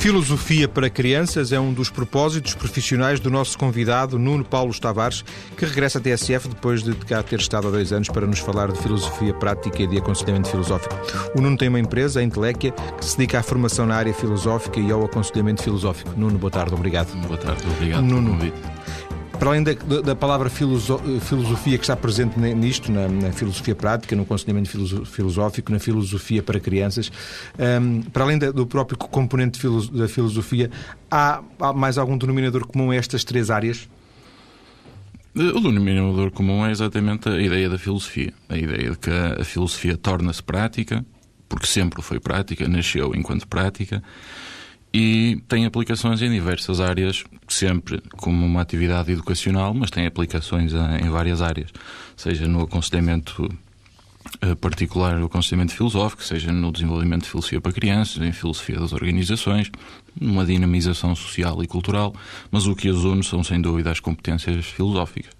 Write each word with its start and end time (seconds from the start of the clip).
Filosofia 0.00 0.66
para 0.66 0.88
crianças 0.88 1.52
é 1.52 1.60
um 1.60 1.74
dos 1.74 1.90
propósitos 1.90 2.54
profissionais 2.54 3.20
do 3.20 3.30
nosso 3.30 3.58
convidado 3.58 4.18
Nuno 4.18 4.42
Paulo 4.42 4.72
Tavares, 4.80 5.22
que 5.54 5.66
regressa 5.66 5.98
à 5.98 6.00
TSF 6.00 6.48
depois 6.48 6.82
de 6.82 6.94
cá 6.94 7.22
ter 7.22 7.38
estado 7.38 7.68
há 7.68 7.70
dois 7.70 7.92
anos 7.92 8.08
para 8.08 8.26
nos 8.26 8.38
falar 8.38 8.72
de 8.72 8.78
filosofia 8.80 9.34
prática 9.34 9.82
e 9.82 9.86
de 9.86 9.98
aconselhamento 9.98 10.48
filosófico. 10.48 10.94
O 11.36 11.42
Nuno 11.42 11.58
tem 11.58 11.68
uma 11.68 11.78
empresa, 11.78 12.20
a 12.20 12.22
Inteléquia, 12.22 12.72
que 12.72 13.04
se 13.04 13.18
dedica 13.18 13.40
à 13.40 13.42
formação 13.42 13.84
na 13.84 13.94
área 13.94 14.14
filosófica 14.14 14.80
e 14.80 14.90
ao 14.90 15.04
aconselhamento 15.04 15.62
filosófico. 15.62 16.10
Nuno, 16.16 16.38
boa 16.38 16.50
tarde, 16.50 16.74
obrigado. 16.74 17.14
Boa 17.26 17.36
tarde, 17.36 17.62
obrigado 17.70 18.02
Nuno, 18.02 18.38
para 19.40 19.48
além 19.48 19.62
da, 19.62 19.72
da 19.72 20.14
palavra 20.14 20.50
filosofia 20.50 21.78
que 21.78 21.84
está 21.84 21.96
presente 21.96 22.38
nisto, 22.38 22.92
na, 22.92 23.08
na 23.08 23.32
filosofia 23.32 23.74
prática, 23.74 24.14
no 24.14 24.22
aconselhamento 24.24 24.68
filosófico, 25.06 25.72
na 25.72 25.78
filosofia 25.78 26.42
para 26.42 26.60
crianças, 26.60 27.10
um, 27.58 28.02
para 28.02 28.24
além 28.24 28.38
da, 28.38 28.50
do 28.50 28.66
próprio 28.66 28.98
componente 28.98 29.58
da 29.92 30.06
filosofia, 30.06 30.70
há, 31.10 31.42
há 31.58 31.72
mais 31.72 31.96
algum 31.96 32.18
denominador 32.18 32.66
comum 32.66 32.90
a 32.90 32.96
estas 32.96 33.24
três 33.24 33.50
áreas? 33.50 33.88
O 35.34 35.60
denominador 35.60 36.30
comum 36.32 36.66
é 36.66 36.70
exatamente 36.70 37.30
a 37.30 37.40
ideia 37.40 37.70
da 37.70 37.78
filosofia. 37.78 38.34
A 38.46 38.58
ideia 38.58 38.90
de 38.90 38.98
que 38.98 39.10
a 39.10 39.42
filosofia 39.42 39.96
torna-se 39.96 40.42
prática, 40.42 41.02
porque 41.48 41.66
sempre 41.66 42.02
foi 42.02 42.20
prática, 42.20 42.68
nasceu 42.68 43.14
enquanto 43.14 43.48
prática, 43.48 44.02
e 44.92 45.40
tem 45.48 45.66
aplicações 45.66 46.20
em 46.20 46.30
diversas 46.30 46.80
áreas, 46.80 47.24
sempre 47.48 48.02
como 48.16 48.44
uma 48.44 48.60
atividade 48.60 49.12
educacional, 49.12 49.72
mas 49.72 49.90
tem 49.90 50.06
aplicações 50.06 50.72
em 50.72 51.08
várias 51.08 51.40
áreas, 51.40 51.70
seja 52.16 52.46
no 52.48 52.62
aconselhamento 52.62 53.48
eh, 54.42 54.54
particular, 54.54 55.16
no 55.18 55.26
aconselhamento 55.26 55.72
filosófico, 55.72 56.22
seja 56.22 56.52
no 56.52 56.72
desenvolvimento 56.72 57.22
de 57.22 57.30
filosofia 57.30 57.60
para 57.60 57.72
crianças, 57.72 58.22
em 58.22 58.32
filosofia 58.32 58.78
das 58.78 58.92
organizações, 58.92 59.70
numa 60.20 60.44
dinamização 60.44 61.14
social 61.14 61.62
e 61.62 61.66
cultural, 61.66 62.14
mas 62.50 62.66
o 62.66 62.74
que 62.74 62.88
as 62.88 62.98
une 62.98 63.22
são, 63.22 63.44
sem 63.44 63.60
dúvida, 63.60 63.90
as 63.90 64.00
competências 64.00 64.66
filosóficas. 64.66 65.39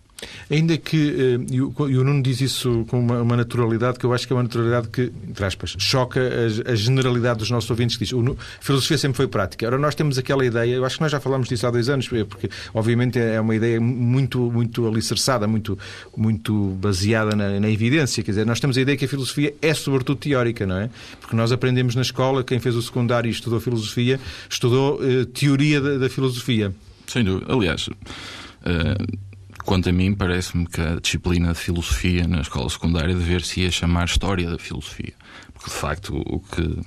Ainda 0.50 0.76
que, 0.76 0.96
uh, 0.96 1.54
e, 1.54 1.60
o, 1.60 2.04
Nuno 2.04 2.22
diz 2.22 2.40
isso 2.40 2.84
com 2.88 3.00
uma, 3.00 3.36
naturalidade 3.36 3.98
que 3.98 4.04
eu 4.04 4.12
acho 4.12 4.26
que 4.26 4.32
é 4.32 4.36
uma 4.36 4.42
naturalidade 4.42 4.88
que, 4.88 5.12
entre 5.28 5.44
aspas, 5.44 5.76
choca 5.78 6.20
a, 6.66 6.74
generalidade 6.74 7.38
dos 7.38 7.50
nossos 7.50 7.70
ouvintes 7.70 7.96
que 7.96 8.04
diz 8.04 8.14
a 8.14 8.64
filosofia 8.64 8.98
sempre 8.98 9.16
foi 9.16 9.28
prática. 9.28 9.66
Ora, 9.66 9.78
nós 9.78 9.94
temos 9.94 10.18
aquela 10.18 10.44
ideia, 10.44 10.74
eu 10.74 10.84
acho 10.84 10.96
que 10.96 11.02
nós 11.02 11.12
já 11.12 11.20
falámos 11.20 11.48
disso 11.48 11.66
há 11.66 11.70
dois 11.70 11.88
anos, 11.88 12.08
eh, 12.12 12.24
porque 12.24 12.48
obviamente 12.74 13.18
é 13.18 13.40
uma 13.40 13.54
ideia 13.54 13.80
muito, 13.80 14.50
muito 14.50 14.86
alicerçada, 14.86 15.46
muito, 15.46 15.78
muito 16.16 16.76
baseada 16.80 17.34
na, 17.36 17.60
na 17.60 17.70
evidência. 17.70 18.22
Quer 18.22 18.32
dizer, 18.32 18.46
nós 18.46 18.60
temos 18.60 18.76
a 18.76 18.80
ideia 18.80 18.96
que 18.96 19.04
a 19.04 19.08
filosofia 19.08 19.54
é 19.62 19.72
sobretudo 19.72 20.18
teórica, 20.18 20.66
não 20.66 20.76
é? 20.76 20.90
Porque 21.20 21.36
nós 21.36 21.52
aprendemos 21.52 21.94
na 21.94 22.02
escola, 22.02 22.42
quem 22.42 22.58
fez 22.58 22.74
o 22.74 22.82
secundário 22.82 23.28
e 23.28 23.32
estudou 23.32 23.60
filosofia, 23.60 24.20
estudou 24.48 25.00
uh, 25.00 25.24
teoria 25.26 25.80
da, 25.80 25.98
da, 25.98 26.08
filosofia. 26.08 26.74
Sem 27.06 27.24
dúvida. 27.24 27.52
Aliás. 27.52 27.88
Uh 27.88 29.29
Quanto 29.64 29.88
a 29.88 29.92
mim, 29.92 30.14
parece-me 30.14 30.66
que 30.66 30.80
a 30.80 30.96
disciplina 30.96 31.52
de 31.52 31.58
filosofia 31.58 32.26
na 32.26 32.40
escola 32.40 32.68
secundária 32.68 33.14
dever-se 33.14 33.70
chamar 33.70 34.06
História 34.06 34.50
da 34.50 34.58
Filosofia. 34.58 35.12
Porque, 35.52 35.70
de 35.70 35.76
facto, 35.76 36.16
o 36.26 36.40
que 36.40 36.80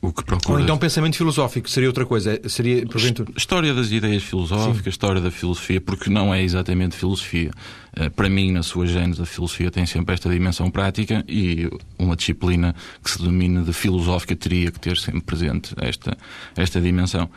o 0.00 0.12
que 0.12 0.24
procura... 0.24 0.58
Ou 0.58 0.60
então 0.60 0.76
pensamento 0.76 1.16
filosófico, 1.16 1.68
seria 1.68 1.88
outra 1.88 2.04
coisa. 2.04 2.40
Seria, 2.48 2.86
porventura... 2.86 3.30
História 3.36 3.74
das 3.74 3.90
ideias 3.90 4.22
filosóficas, 4.22 4.82
Sim. 4.82 4.90
história 4.90 5.20
da 5.20 5.30
filosofia, 5.30 5.80
porque 5.80 6.10
não 6.10 6.34
é 6.34 6.42
exatamente 6.42 6.96
filosofia. 6.96 7.50
Eh, 7.94 8.08
para 8.10 8.28
mim, 8.28 8.52
na 8.52 8.62
sua 8.62 8.86
gênese, 8.86 9.22
a 9.22 9.26
filosofia 9.26 9.70
tem 9.70 9.86
sempre 9.86 10.14
esta 10.14 10.28
dimensão 10.28 10.70
prática 10.70 11.24
e 11.28 11.68
uma 11.98 12.16
disciplina 12.16 12.74
que 13.02 13.10
se 13.10 13.18
domina 13.18 13.62
de 13.62 13.72
filosófica 13.72 14.36
teria 14.36 14.70
que 14.70 14.78
ter 14.78 14.96
sempre 14.96 15.22
presente 15.22 15.74
esta, 15.78 16.16
esta 16.56 16.80
dimensão. 16.80 17.28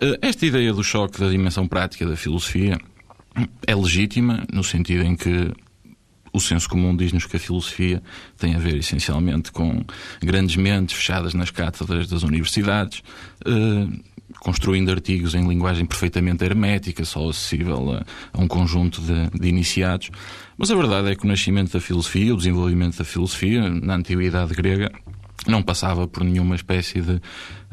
Eh, 0.00 0.18
esta 0.22 0.46
ideia 0.46 0.72
do 0.72 0.84
choque 0.84 1.18
da 1.18 1.28
dimensão 1.28 1.66
prática 1.66 2.06
da 2.06 2.16
filosofia 2.16 2.78
é 3.66 3.74
legítima 3.74 4.44
no 4.52 4.62
sentido 4.62 5.04
em 5.04 5.16
que 5.16 5.52
o 6.32 6.40
senso 6.40 6.68
comum 6.68 6.96
diz-nos 6.96 7.26
que 7.26 7.36
a 7.36 7.40
filosofia 7.40 8.02
tem 8.36 8.56
a 8.56 8.58
ver 8.58 8.76
essencialmente 8.76 9.52
com 9.52 9.84
grandes 10.20 10.56
mentes 10.56 10.96
fechadas 10.96 11.32
nas 11.32 11.50
cátedras 11.50 12.08
das 12.08 12.24
universidades, 12.24 13.02
eh, 13.46 13.86
construindo 14.40 14.90
artigos 14.90 15.36
em 15.36 15.46
linguagem 15.46 15.86
perfeitamente 15.86 16.44
hermética, 16.44 17.04
só 17.04 17.28
acessível 17.28 18.04
a, 18.32 18.40
um 18.40 18.48
conjunto 18.48 19.00
de, 19.00 19.30
de, 19.38 19.48
iniciados. 19.48 20.10
Mas 20.58 20.72
a 20.72 20.74
verdade 20.74 21.10
é 21.10 21.14
que 21.14 21.24
o 21.24 21.28
nascimento 21.28 21.72
da 21.72 21.80
filosofia, 21.80 22.34
o 22.34 22.36
desenvolvimento 22.36 22.98
da 22.98 23.04
filosofia 23.04 23.70
na 23.70 23.94
antiguidade 23.94 24.52
grega, 24.54 24.90
não 25.46 25.62
passava 25.62 26.06
por 26.06 26.24
nenhuma 26.24 26.54
espécie 26.54 27.00
de 27.00 27.20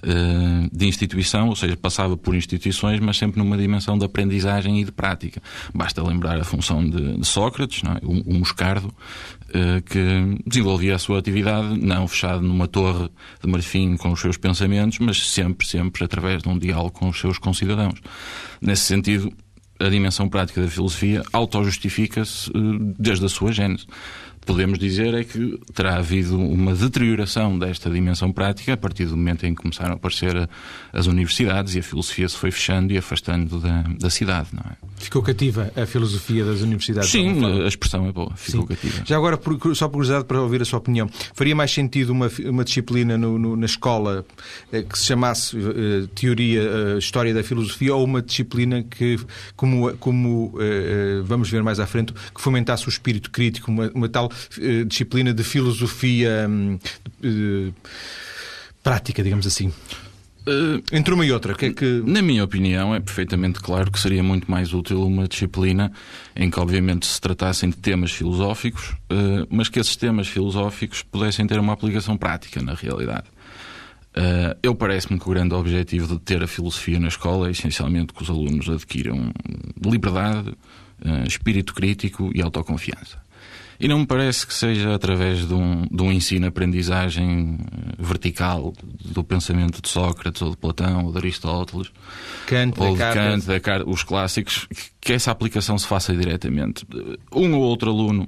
eh, 0.03 0.67
de 0.71 0.87
instituição, 0.87 1.49
ou 1.49 1.55
seja, 1.55 1.77
passava 1.77 2.17
por 2.17 2.33
instituições, 2.33 2.99
mas 2.99 3.17
sempre 3.17 3.37
numa 3.37 3.55
dimensão 3.55 3.99
de 3.99 4.03
aprendizagem 4.03 4.81
e 4.81 4.83
de 4.83 4.91
prática. 4.91 5.39
Basta 5.75 6.01
lembrar 6.01 6.39
a 6.39 6.43
função 6.43 6.83
de, 6.83 7.17
de 7.17 7.27
Sócrates, 7.27 7.83
é? 7.83 8.03
o, 8.03 8.31
o 8.31 8.33
Moscardo, 8.33 8.91
eh, 9.53 9.79
que 9.85 10.39
desenvolvia 10.43 10.95
a 10.95 10.97
sua 10.97 11.19
atividade 11.19 11.79
não 11.79 12.07
fechado 12.07 12.41
numa 12.41 12.67
torre 12.67 13.09
de 13.43 13.47
marfim 13.47 13.95
com 13.95 14.11
os 14.11 14.19
seus 14.19 14.37
pensamentos, 14.37 14.97
mas 14.97 15.29
sempre, 15.29 15.67
sempre 15.67 16.03
através 16.03 16.41
de 16.41 16.49
um 16.49 16.57
diálogo 16.57 16.93
com 16.93 17.09
os 17.09 17.19
seus 17.19 17.37
concidadãos. 17.37 17.99
Nesse 18.59 18.85
sentido, 18.85 19.31
a 19.79 19.87
dimensão 19.87 20.27
prática 20.27 20.61
da 20.61 20.67
filosofia 20.67 21.21
auto-justifica-se 21.31 22.49
eh, 22.49 22.93
desde 22.97 23.25
a 23.25 23.29
sua 23.29 23.51
gênese 23.51 23.85
podemos 24.45 24.79
dizer 24.79 25.13
é 25.13 25.23
que 25.23 25.59
terá 25.73 25.97
havido 25.97 26.37
uma 26.37 26.73
deterioração 26.73 27.57
desta 27.57 27.89
dimensão 27.89 28.31
prática 28.31 28.73
a 28.73 28.77
partir 28.77 29.05
do 29.05 29.15
momento 29.15 29.45
em 29.45 29.53
que 29.53 29.61
começaram 29.61 29.93
a 29.93 29.95
aparecer 29.95 30.49
as 30.91 31.07
universidades 31.07 31.75
e 31.75 31.79
a 31.79 31.83
filosofia 31.83 32.27
se 32.27 32.35
foi 32.35 32.51
fechando 32.51 32.93
e 32.93 32.97
afastando 32.97 33.59
da, 33.59 33.83
da 33.99 34.09
cidade, 34.09 34.49
não 34.53 34.61
é? 34.61 34.75
Ficou 34.97 35.21
cativa 35.21 35.71
a 35.75 35.85
filosofia 35.85 36.45
das 36.45 36.61
universidades? 36.61 37.09
Sim, 37.09 37.63
a 37.63 37.67
expressão 37.67 38.07
é 38.07 38.11
boa, 38.11 38.35
ficou 38.35 38.61
Sim. 38.61 38.67
cativa. 38.67 39.03
Já 39.05 39.17
agora, 39.17 39.39
só 39.73 39.87
por 39.87 39.93
curiosidade, 39.93 40.25
para 40.25 40.41
ouvir 40.41 40.61
a 40.61 40.65
sua 40.65 40.79
opinião, 40.79 41.09
faria 41.33 41.55
mais 41.55 41.71
sentido 41.71 42.11
uma, 42.11 42.29
uma 42.45 42.63
disciplina 42.63 43.17
no, 43.17 43.37
no, 43.37 43.55
na 43.55 43.65
escola 43.65 44.25
eh, 44.71 44.83
que 44.83 44.97
se 44.97 45.05
chamasse 45.05 45.57
uh, 45.57 46.07
Teoria, 46.07 46.61
uh, 46.61 46.97
História 46.97 47.33
da 47.33 47.43
Filosofia 47.43 47.95
ou 47.95 48.03
uma 48.03 48.21
disciplina 48.21 48.83
que, 48.83 49.19
como, 49.55 49.91
como 49.97 50.53
uh, 50.55 51.23
vamos 51.23 51.49
ver 51.49 51.63
mais 51.63 51.79
à 51.79 51.87
frente, 51.87 52.13
que 52.13 52.41
fomentasse 52.41 52.87
o 52.87 52.89
espírito 52.89 53.31
crítico, 53.31 53.71
uma, 53.71 53.91
uma 53.93 54.09
tal 54.09 54.30
disciplina 54.87 55.33
de 55.33 55.43
filosofia 55.43 56.47
hum, 56.49 56.79
prática, 58.83 59.23
digamos 59.23 59.47
assim? 59.47 59.71
Uh, 60.41 60.81
Entre 60.91 61.13
uma 61.13 61.23
e 61.23 61.31
outra, 61.31 61.53
que 61.53 61.65
é 61.67 61.73
que... 61.73 62.01
Na 62.03 62.21
minha 62.21 62.43
opinião, 62.43 62.95
é 62.95 62.99
perfeitamente 62.99 63.59
claro 63.59 63.91
que 63.91 63.99
seria 63.99 64.23
muito 64.23 64.49
mais 64.49 64.73
útil 64.73 65.05
uma 65.05 65.27
disciplina 65.27 65.91
em 66.35 66.49
que, 66.49 66.59
obviamente, 66.59 67.05
se 67.05 67.21
tratassem 67.21 67.69
de 67.69 67.77
temas 67.77 68.11
filosóficos, 68.11 68.95
mas 69.49 69.69
que 69.69 69.79
esses 69.79 69.95
temas 69.95 70.27
filosóficos 70.27 71.03
pudessem 71.03 71.45
ter 71.45 71.59
uma 71.59 71.73
aplicação 71.73 72.17
prática 72.17 72.59
na 72.59 72.73
realidade. 72.73 73.25
Eu 74.63 74.73
parece-me 74.73 75.19
que 75.19 75.27
o 75.27 75.29
grande 75.31 75.53
objetivo 75.53 76.15
de 76.15 76.19
ter 76.19 76.41
a 76.41 76.47
filosofia 76.47 76.99
na 76.99 77.07
escola 77.09 77.47
é 77.47 77.51
essencialmente 77.51 78.11
que 78.11 78.23
os 78.23 78.29
alunos 78.29 78.67
adquiram 78.67 79.31
liberdade, 79.85 80.53
espírito 81.27 81.73
crítico 81.75 82.31
e 82.33 82.41
autoconfiança. 82.41 83.19
E 83.81 83.87
não 83.87 83.97
me 83.97 84.05
parece 84.05 84.45
que 84.45 84.53
seja 84.53 84.93
através 84.93 85.47
de 85.47 85.55
um, 85.55 85.87
de 85.89 86.03
um 86.03 86.11
ensino-aprendizagem 86.11 87.57
eh, 87.59 87.95
vertical 87.97 88.73
do 89.03 89.23
pensamento 89.23 89.81
de 89.81 89.89
Sócrates 89.89 90.39
ou 90.43 90.51
de 90.51 90.57
Platão 90.57 91.05
ou 91.05 91.11
de 91.11 91.17
Aristóteles 91.17 91.91
Kant, 92.45 92.79
ou 92.79 92.93
de 92.93 92.99
Kant, 92.99 93.47
Descartes, 93.47 93.87
os 93.87 94.03
clássicos, 94.03 94.67
que 95.01 95.13
essa 95.13 95.31
aplicação 95.31 95.79
se 95.79 95.87
faça 95.87 96.15
diretamente. 96.15 96.85
Um 97.33 97.55
ou 97.55 97.63
outro 97.63 97.89
aluno 97.89 98.27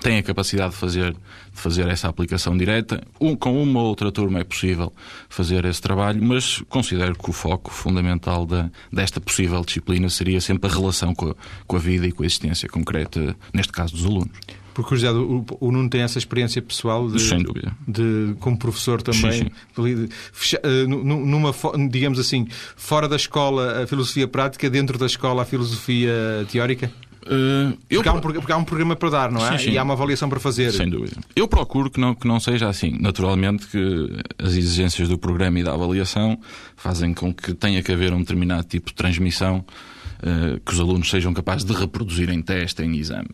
tem 0.00 0.16
a 0.16 0.22
capacidade 0.22 0.70
de 0.70 0.76
fazer, 0.76 1.12
de 1.12 1.18
fazer 1.52 1.86
essa 1.88 2.08
aplicação 2.08 2.56
direta. 2.56 3.02
Um, 3.20 3.36
com 3.36 3.62
uma 3.62 3.80
ou 3.80 3.88
outra 3.88 4.10
turma 4.10 4.40
é 4.40 4.44
possível 4.44 4.90
fazer 5.28 5.66
esse 5.66 5.82
trabalho, 5.82 6.24
mas 6.24 6.62
considero 6.70 7.14
que 7.14 7.28
o 7.28 7.34
foco 7.34 7.70
fundamental 7.70 8.46
da, 8.46 8.70
desta 8.90 9.20
possível 9.20 9.62
disciplina 9.62 10.08
seria 10.08 10.40
sempre 10.40 10.70
a 10.70 10.72
relação 10.72 11.14
com 11.14 11.32
a, 11.32 11.34
com 11.66 11.76
a 11.76 11.78
vida 11.78 12.06
e 12.06 12.12
com 12.12 12.22
a 12.22 12.26
existência 12.26 12.66
concreta, 12.66 13.36
neste 13.52 13.74
caso 13.74 13.94
dos 13.94 14.06
alunos. 14.06 14.32
Por 14.76 14.84
curiosidade, 14.84 15.16
o, 15.16 15.42
o 15.58 15.72
Nuno 15.72 15.88
tem 15.88 16.02
essa 16.02 16.18
experiência 16.18 16.60
pessoal 16.60 17.08
de, 17.08 17.18
Sem 17.18 17.42
dúvida. 17.42 17.74
de 17.88 18.36
como 18.40 18.58
professor 18.58 19.00
também, 19.00 19.32
sim, 19.32 19.48
sim. 20.34 20.56
Eh, 20.62 20.86
numa, 20.86 21.50
digamos 21.88 22.18
assim, 22.18 22.46
fora 22.76 23.08
da 23.08 23.16
escola 23.16 23.84
a 23.84 23.86
filosofia 23.86 24.28
prática, 24.28 24.68
dentro 24.68 24.98
da 24.98 25.06
escola 25.06 25.40
a 25.40 25.44
filosofia 25.46 26.12
teórica? 26.52 26.92
Uh, 27.22 27.74
eu 27.88 28.02
porque, 28.02 28.08
há 28.10 28.12
um, 28.12 28.20
porque, 28.20 28.52
há 28.52 28.56
um, 28.58 28.64
programa 28.64 28.94
para 28.94 29.08
dar, 29.08 29.32
não 29.32 29.40
é? 29.46 29.56
Sim, 29.56 29.64
sim. 29.64 29.70
E 29.70 29.78
há 29.78 29.82
uma 29.82 29.94
avaliação 29.94 30.28
para 30.28 30.38
fazer. 30.38 30.70
Sem 30.72 30.90
dúvida. 30.90 31.16
Eu 31.34 31.48
procuro 31.48 31.90
que 31.90 31.98
não, 31.98 32.14
que 32.14 32.28
não 32.28 32.38
seja 32.38 32.68
assim. 32.68 32.98
Naturalmente 33.00 33.66
que 33.68 34.10
as 34.38 34.52
exigências 34.52 35.08
do 35.08 35.16
programa 35.16 35.58
e 35.58 35.64
da 35.64 35.72
avaliação 35.72 36.38
fazem 36.76 37.14
com 37.14 37.32
que 37.32 37.54
tenha 37.54 37.82
que 37.82 37.90
haver 37.90 38.12
um 38.12 38.20
determinado 38.20 38.64
tipo 38.64 38.90
de 38.90 38.94
transmissão 38.94 39.64
uh, 40.18 40.60
que 40.60 40.72
os 40.74 40.78
alunos 40.78 41.08
sejam 41.08 41.32
capazes 41.32 41.64
de 41.64 41.72
reproduzir 41.72 42.28
em 42.28 42.42
teste, 42.42 42.82
em 42.82 42.94
exame. 42.94 43.30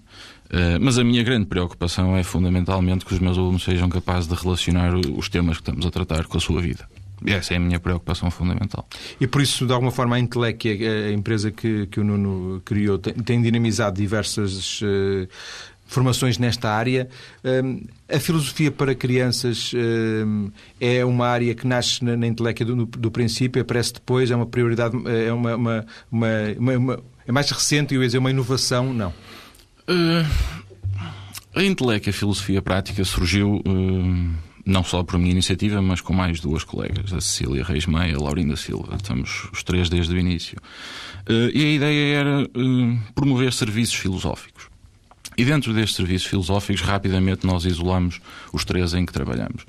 Eh, 0.52 0.78
mas 0.78 0.98
a 0.98 1.04
minha 1.04 1.22
grande 1.22 1.46
preocupação 1.46 2.14
é 2.14 2.22
fundamentalmente 2.22 3.06
que 3.06 3.14
os 3.14 3.18
meus 3.18 3.38
alunos 3.38 3.64
sejam 3.64 3.88
capazes 3.88 4.28
de 4.28 4.34
relacionar 4.34 4.94
os 4.94 5.28
temas 5.30 5.56
que 5.56 5.62
estamos 5.62 5.86
a 5.86 5.90
tratar 5.90 6.26
com 6.26 6.36
a 6.36 6.40
sua 6.40 6.60
vida. 6.60 6.86
essa 7.26 7.54
é 7.54 7.56
a 7.56 7.60
minha 7.60 7.80
preocupação 7.80 8.30
fundamental. 8.30 8.86
E 9.18 9.26
por 9.26 9.40
isso, 9.40 9.66
de 9.66 9.72
alguma 9.72 9.90
forma, 9.90 10.16
a 10.16 10.18
Intelec, 10.18 10.68
a 10.68 11.10
empresa 11.10 11.50
que, 11.50 11.86
que 11.86 11.98
o 11.98 12.04
Nuno 12.04 12.60
criou, 12.64 12.98
tem, 12.98 13.14
tem 13.14 13.40
dinamizado 13.40 13.96
diversas 13.96 14.82
uh, 14.82 15.26
formações 15.86 16.36
nesta 16.36 16.70
área. 16.70 17.08
Um, 17.42 17.80
a 18.12 18.18
filosofia 18.18 18.70
para 18.70 18.94
crianças 18.94 19.72
um, 19.74 20.50
é 20.78 21.02
uma 21.02 21.28
área 21.28 21.54
que 21.54 21.66
nasce 21.66 22.04
na, 22.04 22.14
na 22.14 22.26
Intelec 22.26 22.62
do, 22.62 22.84
do 22.84 23.10
princípio, 23.10 23.62
aparece 23.62 23.94
depois, 23.94 24.30
é 24.30 24.36
uma 24.36 24.46
prioridade, 24.46 24.96
é 25.06 25.32
uma, 25.32 25.56
uma, 25.56 25.86
uma, 26.10 26.76
uma 26.76 27.02
é 27.26 27.32
mais 27.32 27.48
recente, 27.50 27.94
eu 27.94 28.02
ia 28.02 28.08
dizer, 28.08 28.18
uma 28.18 28.30
inovação? 28.30 28.92
Não. 28.92 29.14
Uh, 29.88 30.26
a 31.54 32.12
filosofia 32.12 32.62
prática, 32.62 33.04
surgiu. 33.04 33.62
Uh 33.66 34.52
não 34.64 34.84
só 34.84 35.02
por 35.02 35.18
minha 35.18 35.32
iniciativa, 35.32 35.82
mas 35.82 36.00
com 36.00 36.12
mais 36.12 36.40
duas 36.40 36.64
colegas, 36.64 37.12
a 37.12 37.20
Cecília 37.20 37.64
Reis 37.64 37.86
Meia 37.86 38.12
e 38.12 38.14
a 38.14 38.18
Laurinda 38.18 38.56
Silva. 38.56 38.94
Estamos 38.96 39.48
os 39.52 39.62
três 39.62 39.88
desde 39.88 40.14
o 40.14 40.18
início. 40.18 40.56
Uh, 41.28 41.50
e 41.52 41.64
a 41.64 41.70
ideia 41.72 42.16
era 42.16 42.48
promover 43.14 43.52
serviços 43.52 43.94
filosóficos. 43.94 44.70
E 45.36 45.44
dentro 45.44 45.72
destes 45.72 45.96
serviços 45.96 46.28
filosóficos, 46.28 46.82
rapidamente 46.82 47.46
nós 47.46 47.64
isolamos 47.64 48.20
os 48.52 48.64
três 48.64 48.92
em 48.92 49.06
que 49.06 49.12
trabalhamos. 49.12 49.64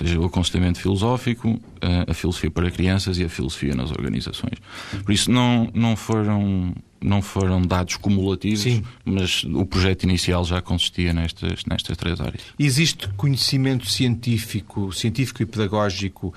Ou 0.00 0.06
seja, 0.06 0.20
o 0.20 0.24
aconselhamento 0.24 0.78
filosófico, 0.78 1.60
a 2.06 2.14
filosofia 2.14 2.50
para 2.50 2.70
crianças 2.70 3.18
e 3.18 3.24
a 3.24 3.28
filosofia 3.28 3.74
nas 3.74 3.90
organizações. 3.90 4.58
Por 5.04 5.12
isso, 5.12 5.28
não, 5.28 5.68
não 5.74 5.96
foram 5.96 6.72
não 7.00 7.22
foram 7.22 7.62
dados 7.62 7.96
cumulativos, 7.96 8.60
Sim. 8.60 8.82
mas 9.04 9.44
o 9.44 9.64
projeto 9.64 10.04
inicial 10.04 10.44
já 10.44 10.60
consistia 10.60 11.12
nestas, 11.12 11.64
nestas 11.68 11.96
três 11.96 12.20
áreas. 12.20 12.42
Existe 12.58 13.08
conhecimento 13.16 13.88
científico, 13.88 14.92
científico 14.92 15.42
e 15.42 15.46
pedagógico 15.46 16.34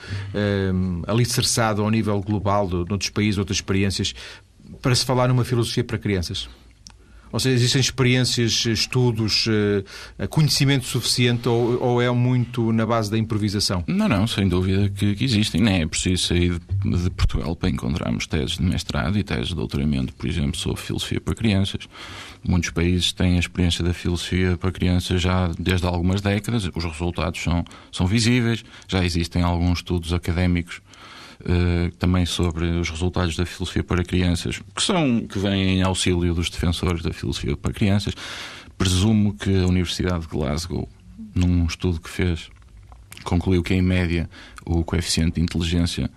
um, 0.74 1.02
alicerçado 1.08 1.82
ao 1.82 1.90
nível 1.90 2.20
global 2.22 2.68
de, 2.68 2.86
de 2.86 2.92
outros 2.92 3.10
países, 3.10 3.38
outras 3.38 3.58
experiências, 3.58 4.14
para 4.82 4.96
se 4.96 5.06
falar 5.06 5.28
numa 5.28 5.44
filosofia 5.44 5.84
para 5.84 5.98
crianças? 5.98 6.48
Ou 7.32 7.40
seja, 7.40 7.56
existem 7.56 7.80
experiências, 7.80 8.66
estudos, 8.66 9.46
eh, 9.48 10.28
conhecimento 10.28 10.86
suficiente 10.86 11.48
ou, 11.48 11.82
ou 11.82 12.02
é 12.02 12.10
muito 12.12 12.72
na 12.72 12.86
base 12.86 13.10
da 13.10 13.18
improvisação? 13.18 13.84
Não, 13.88 14.08
não, 14.08 14.28
sem 14.28 14.48
dúvida 14.48 14.90
que, 14.90 15.16
que 15.16 15.24
existem. 15.24 15.62
Nem 15.62 15.82
é 15.82 15.88
preciso 15.88 16.28
sair 16.28 16.60
de, 16.84 17.04
de, 17.04 17.10
Portugal 17.10 17.56
para 17.56 17.70
encontrarmos 17.70 18.28
teses 18.28 18.58
de 18.58 18.64
mestrado 18.64 19.18
e 19.18 19.24
teses 19.24 19.50
de 19.50 19.56
doutoramento, 19.56 20.14
por 20.14 20.28
exemplo, 20.28 20.58
sobre 20.58 20.82
filosofia 20.82 21.22
para 21.22 21.36
crianças. 21.36 21.88
Muitos 22.44 22.72
países 22.72 23.14
têm 23.14 23.36
a 23.36 23.40
experiência 23.40 23.84
da 23.84 23.94
filosofia 23.94 24.58
para 24.58 24.72
crianças 24.72 25.22
já 25.22 25.52
desde 25.60 25.86
algumas 25.86 26.22
décadas, 26.22 26.70
os 26.74 26.84
resultados 26.84 27.42
são, 27.42 27.64
são 27.92 28.08
visíveis, 28.08 28.64
já 28.88 29.06
existem 29.06 29.44
alguns 29.44 29.80
estudos 29.80 30.12
académicos 30.12 30.82
uh, 31.42 31.92
também 31.98 32.26
sobre 32.26 32.66
os 32.66 32.90
resultados 32.90 33.36
da 33.36 33.46
filosofia 33.46 33.84
para 33.84 34.04
crianças, 34.04 34.60
que 34.76 34.82
são 34.84 35.26
que 35.28 35.38
vêm 35.40 35.80
em 35.80 35.82
auxílio 35.82 36.34
dos 36.34 36.50
defensores 36.50 37.02
da 37.02 37.12
filosofia 37.12 37.56
para 37.58 37.74
crianças. 37.74 38.14
Presumo 38.78 39.34
que 39.34 39.62
a 39.62 39.68
Universidade 39.68 40.22
de 40.22 40.28
Glasgow, 40.28 40.90
num 41.36 41.66
estudo 41.66 42.00
que 42.00 42.10
fez, 42.10 42.50
concluiu 43.24 43.62
que 43.62 43.74
em 43.74 43.82
média 43.82 44.30
o 44.66 44.84
coeficiente 44.84 45.36
de 45.36 45.42
inteligência 45.42 46.10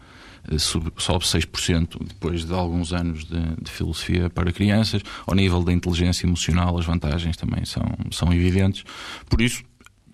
uh, 0.51 0.59
sobe 0.59 0.91
6% 0.91 1.99
depois 2.07 2.45
de 2.45 2.53
alguns 2.55 2.93
anos 2.93 3.25
de, 3.25 3.41
de, 3.63 3.71
filosofia 3.71 4.31
para 4.31 4.53
crianças. 4.53 5.03
Ao 5.27 5.35
nível 5.35 5.63
da 5.63 5.73
inteligência 5.73 6.27
emocional, 6.27 6.79
as 6.79 6.87
vantagens 6.87 7.37
também 7.37 7.65
são, 7.65 7.85
são 8.11 8.33
evidentes. 8.33 8.85
Por 9.29 9.43
isso, 9.43 9.63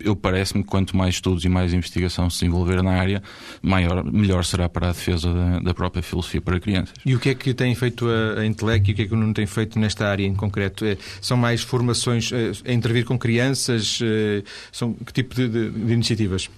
eu 0.03 0.15
parece-me 0.15 0.63
que 0.63 0.69
quanto 0.69 0.95
mais 0.95 1.15
estudos 1.15 1.43
e 1.45 1.49
mais 1.49 1.73
investigação 1.73 2.29
se 2.29 2.39
desenvolver 2.39 2.81
na 2.81 2.91
área, 2.91 3.21
maior, 3.61 4.03
melhor 4.03 4.43
será 4.45 4.67
para 4.69 4.89
a 4.89 4.91
defesa 4.91 5.33
da, 5.33 5.59
da, 5.59 5.73
própria 5.73 6.01
filosofia 6.01 6.41
para 6.41 6.59
crianças. 6.59 6.93
E 7.05 7.15
o 7.15 7.19
que 7.19 7.29
é 7.29 7.35
que 7.35 7.53
tem 7.53 7.73
feito 7.75 8.07
a, 8.07 8.41
a 8.41 8.45
Intelec 8.45 8.89
e 8.89 8.93
o 8.93 8.95
que 8.95 9.01
é 9.03 9.07
que 9.07 9.15
não 9.15 9.33
tem 9.33 9.45
feito 9.45 9.79
nesta 9.79 10.07
área 10.07 10.25
em 10.25 10.35
concreto? 10.35 10.85
É, 10.85 10.97
são 11.19 11.37
mais 11.37 11.61
formações 11.61 12.31
é, 12.31 12.51
a 12.69 12.73
intervir 12.73 13.05
com 13.05 13.17
crianças? 13.17 13.99
É, 14.01 14.43
são 14.71 14.93
que 14.93 15.13
tipo 15.13 15.35
de, 15.35 15.47
de, 15.47 15.69
de 15.69 15.93
iniciativas? 15.93 16.49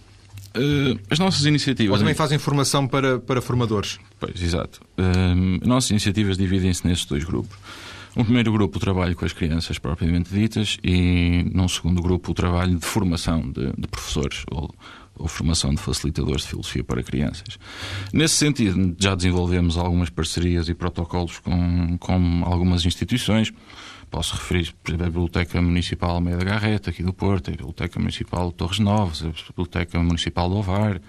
Uh, 0.55 0.99
as 1.09 1.17
nossas 1.17 1.45
iniciativas. 1.45 1.93
Ou 1.93 1.97
também 1.97 2.13
fazem 2.13 2.37
formação 2.37 2.87
para, 2.87 3.19
para 3.19 3.41
formadores? 3.41 3.99
Pois, 4.19 4.41
exato. 4.41 4.81
Uh, 4.97 5.59
as 5.61 5.67
nossas 5.67 5.89
iniciativas 5.89 6.37
dividem-se 6.37 6.85
nesses 6.85 7.05
dois 7.05 7.23
grupos. 7.23 7.57
Um 8.15 8.23
primeiro 8.23 8.51
grupo, 8.51 8.77
o 8.77 8.79
trabalho 8.79 9.15
com 9.15 9.25
as 9.25 9.33
crianças 9.33 9.79
propriamente 9.79 10.31
ditas, 10.31 10.77
e 10.83 11.49
num 11.51 11.67
segundo 11.67 11.99
grupo, 11.99 12.31
o 12.31 12.33
trabalho 12.35 12.77
de 12.77 12.85
formação 12.85 13.41
de, 13.51 13.73
de 13.75 13.87
professores 13.87 14.43
ou, 14.51 14.73
ou, 15.17 15.27
formação 15.27 15.73
de 15.73 15.81
facilitadores 15.81 16.43
de 16.43 16.49
filosofia 16.49 16.83
para 16.83 17.01
crianças. 17.01 17.57
Nesse 18.13 18.35
sentido, 18.35 18.95
já 18.99 19.15
desenvolvemos 19.15 19.77
algumas 19.77 20.11
parcerias 20.11 20.69
e 20.69 20.75
protocolos 20.75 21.39
com, 21.39 21.97
com 21.97 22.43
algumas 22.45 22.85
instituições. 22.85 23.51
Posso 24.11 24.35
referir, 24.35 24.75
por 24.83 24.91
exemplo, 24.91 25.07
a 25.07 25.09
Biblioteca 25.09 25.59
Municipal 25.59 26.11
Almeida 26.11 26.43
Garreta, 26.43 26.91
aqui 26.91 27.01
do 27.01 27.11
Porto, 27.11 27.47
a 27.47 27.51
Biblioteca 27.51 27.99
Municipal 27.99 28.49
de 28.49 28.53
Torres 28.53 28.77
Novas, 28.77 29.23
a 29.23 29.29
Biblioteca 29.49 29.99
Municipal 29.99 30.47
do 30.47 30.57
Ovar, 30.57 31.01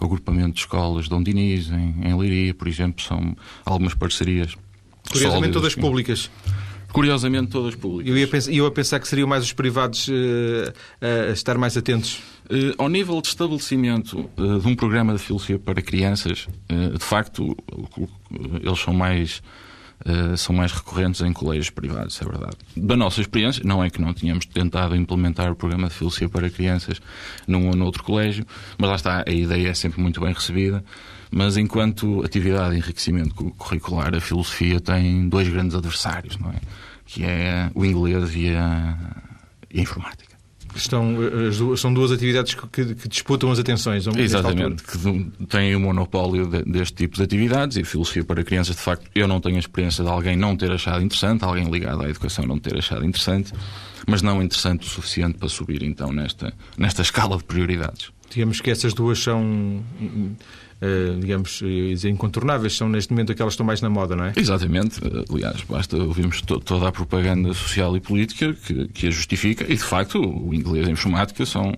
o 0.00 0.04
agrupamento 0.06 0.54
de 0.54 0.60
escolas 0.60 1.08
Dom 1.08 1.22
Diniz, 1.22 1.68
em, 1.70 1.94
em 2.06 2.18
Liria, 2.18 2.54
por 2.54 2.66
exemplo, 2.66 3.04
são 3.04 3.36
algumas 3.66 3.92
parcerias 3.92 4.56
Curiosamente, 5.10 5.52
todas 5.52 5.74
públicas. 5.74 6.30
Curiosamente, 6.92 7.48
todas 7.48 7.74
públicas. 7.74 8.10
Eu 8.10 8.16
ia 8.16 8.26
pensar, 8.26 8.50
eu 8.50 8.64
ia 8.64 8.70
pensar 8.70 8.98
que 8.98 9.06
seriam 9.06 9.28
mais 9.28 9.44
os 9.44 9.52
privados 9.52 10.08
uh, 10.08 10.72
a 11.28 11.32
estar 11.32 11.58
mais 11.58 11.76
atentos. 11.76 12.20
Uh, 12.50 12.74
ao 12.78 12.88
nível 12.88 13.20
de 13.20 13.28
estabelecimento 13.28 14.28
uh, 14.36 14.58
de 14.58 14.66
um 14.66 14.74
programa 14.74 15.12
de 15.12 15.18
filosofia 15.18 15.58
para 15.58 15.82
crianças, 15.82 16.46
de 16.68 17.04
facto, 17.04 17.54
eles 18.62 18.78
são 18.80 18.94
mais. 18.94 19.42
são 20.36 20.54
mais 20.54 20.72
recorrentes 20.72 21.20
em 21.20 21.32
colégios 21.32 21.68
privados, 21.70 22.20
é 22.22 22.24
verdade. 22.24 22.56
Da 22.74 22.96
nossa 22.96 23.20
experiência, 23.20 23.62
não 23.64 23.84
é 23.84 23.90
que 23.90 24.00
não 24.00 24.14
tínhamos 24.14 24.46
tentado 24.46 24.96
implementar 24.96 25.52
o 25.52 25.56
programa 25.56 25.88
de 25.88 25.94
filosofia 25.94 26.28
para 26.28 26.48
crianças 26.48 27.00
num 27.46 27.66
ou 27.66 27.76
noutro 27.76 28.02
colégio, 28.02 28.46
mas 28.78 28.88
lá 28.88 28.96
está, 28.96 29.24
a 29.26 29.30
ideia 29.30 29.68
é 29.68 29.74
sempre 29.74 30.00
muito 30.00 30.20
bem 30.20 30.32
recebida. 30.32 30.82
Mas 31.30 31.56
enquanto 31.56 32.24
atividade 32.24 32.70
de 32.70 32.78
enriquecimento 32.78 33.34
curricular, 33.34 34.14
a 34.14 34.20
filosofia 34.20 34.80
tem 34.80 35.28
dois 35.28 35.48
grandes 35.48 35.76
adversários, 35.76 36.38
não 36.38 36.50
é? 36.50 36.60
Que 37.04 37.24
é 37.24 37.70
o 37.74 37.84
inglês 37.84 38.34
e 38.34 38.50
a, 38.50 38.96
e 39.70 39.78
a 39.78 39.82
informática. 39.82 40.28
Estão, 40.74 41.16
são 41.76 41.92
duas 41.92 42.12
atividades 42.12 42.54
que, 42.54 42.94
que 42.94 43.08
disputam 43.08 43.50
as 43.50 43.58
atenções. 43.58 44.06
Exatamente, 44.06 44.82
que 44.82 45.46
têm 45.46 45.74
o 45.74 45.78
um 45.78 45.82
monopólio 45.82 46.46
de, 46.46 46.62
deste 46.64 46.94
tipo 46.94 47.16
de 47.16 47.22
atividades 47.22 47.76
e 47.76 47.84
filosofia 47.84 48.22
para 48.22 48.44
crianças, 48.44 48.76
de 48.76 48.82
facto, 48.82 49.10
eu 49.14 49.26
não 49.26 49.40
tenho 49.40 49.56
a 49.56 49.58
experiência 49.58 50.04
de 50.04 50.10
alguém 50.10 50.36
não 50.36 50.56
ter 50.56 50.70
achado 50.70 51.02
interessante, 51.02 51.42
alguém 51.44 51.70
ligado 51.70 52.02
à 52.02 52.08
educação 52.08 52.46
não 52.46 52.58
ter 52.58 52.76
achado 52.76 53.04
interessante, 53.04 53.52
mas 54.06 54.22
não 54.22 54.42
interessante 54.42 54.86
o 54.86 54.90
suficiente 54.90 55.38
para 55.38 55.48
subir 55.48 55.82
então 55.82 56.12
nesta, 56.12 56.52
nesta 56.76 57.00
escala 57.02 57.36
de 57.38 57.44
prioridades. 57.44 58.10
Digamos 58.30 58.60
que 58.60 58.70
essas 58.70 58.92
duas 58.92 59.18
são 59.18 59.82
eh, 60.00 60.44
digamos, 61.20 61.60
eh, 61.62 62.08
incontornáveis, 62.08 62.76
são 62.76 62.88
neste 62.88 63.12
momento 63.12 63.32
aquelas 63.32 63.52
que 63.52 63.54
estão 63.54 63.66
mais 63.66 63.80
na 63.80 63.90
moda, 63.90 64.14
não 64.14 64.24
é? 64.24 64.32
Exatamente. 64.36 65.00
Eh, 65.04 65.24
aliás, 65.30 65.62
basta 65.62 65.96
ouvirmos 65.96 66.40
to 66.42 66.60
toda 66.60 66.88
a 66.88 66.92
propaganda 66.92 67.52
social 67.52 67.96
e 67.96 68.00
política 68.00 68.54
que, 68.54 68.88
que 68.88 69.08
a 69.08 69.10
justifica 69.10 69.64
e, 69.64 69.76
de 69.76 69.82
facto, 69.82 70.20
o 70.20 70.54
inglês 70.54 70.86
e 70.86 70.90
a 70.90 70.92
informática 70.92 71.44
são 71.44 71.74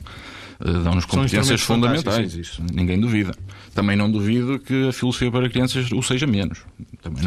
dão-nos 0.60 1.04
competências 1.06 1.60
fundamentais, 1.62 2.34
isso 2.34 2.62
ninguém 2.72 3.00
duvida. 3.00 3.32
Também 3.74 3.96
não 3.96 4.10
duvido 4.10 4.58
que 4.58 4.88
a 4.88 4.92
filosofia 4.92 5.30
para 5.30 5.48
crianças 5.48 5.90
o 5.92 6.02
seja 6.02 6.26
menos. 6.26 6.58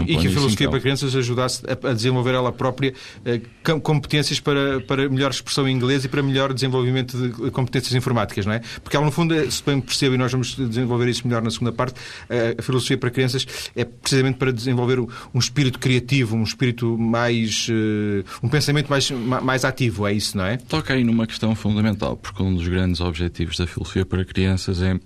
e 0.05 0.17
que 0.17 0.27
a 0.27 0.29
filosofia 0.29 0.69
para 0.69 0.79
crianças 0.79 1.15
ajudasse 1.15 1.63
a, 1.67 1.93
desenvolver 1.93 2.35
ela 2.35 2.51
própria 2.51 2.93
eh, 3.25 3.41
competências 3.81 4.39
para, 4.39 4.81
para 4.81 5.09
melhor 5.09 5.31
expressão 5.31 5.67
em 5.67 5.75
inglês 5.75 6.05
e 6.05 6.09
para 6.09 6.21
melhor 6.21 6.53
desenvolvimento 6.53 7.17
de 7.17 7.49
competências 7.51 7.93
informáticas, 7.95 8.45
não 8.45 8.53
é? 8.53 8.61
Porque 8.83 8.95
ela, 8.95 9.05
no 9.05 9.11
fundo, 9.11 9.33
é, 9.33 9.49
se 9.49 9.63
bem 9.63 9.79
percebo, 9.79 10.15
e 10.15 10.17
nós 10.17 10.31
vamos 10.31 10.55
desenvolver 10.55 11.09
isso 11.09 11.25
melhor 11.25 11.41
na 11.41 11.49
segunda 11.49 11.71
parte, 11.71 11.99
eh, 12.29 12.55
a 12.57 12.61
filosofia 12.61 12.97
para 12.97 13.09
crianças 13.09 13.47
é 13.75 13.85
precisamente 13.85 14.37
para 14.37 14.51
desenvolver 14.51 14.99
um 14.99 15.39
espírito 15.39 15.79
criativo, 15.79 16.35
um 16.35 16.43
espírito 16.43 16.97
mais. 16.97 17.67
Eh, 17.69 18.23
um 18.43 18.49
pensamento 18.49 18.89
mais, 18.89 19.09
mais 19.09 19.65
ativo, 19.65 20.05
é 20.05 20.13
isso, 20.13 20.37
não 20.37 20.45
é? 20.45 20.57
Toca 20.57 20.93
aí 20.93 21.03
numa 21.03 21.25
questão 21.25 21.55
fundamental, 21.55 22.17
porque 22.17 22.43
um 22.43 22.53
dos 22.53 22.67
grandes 22.67 22.99
objetivos 22.99 23.22
da 23.57 23.67
filosofia 23.67 24.05
para 24.05 24.25
crianças 24.25 24.81
é 24.81 24.99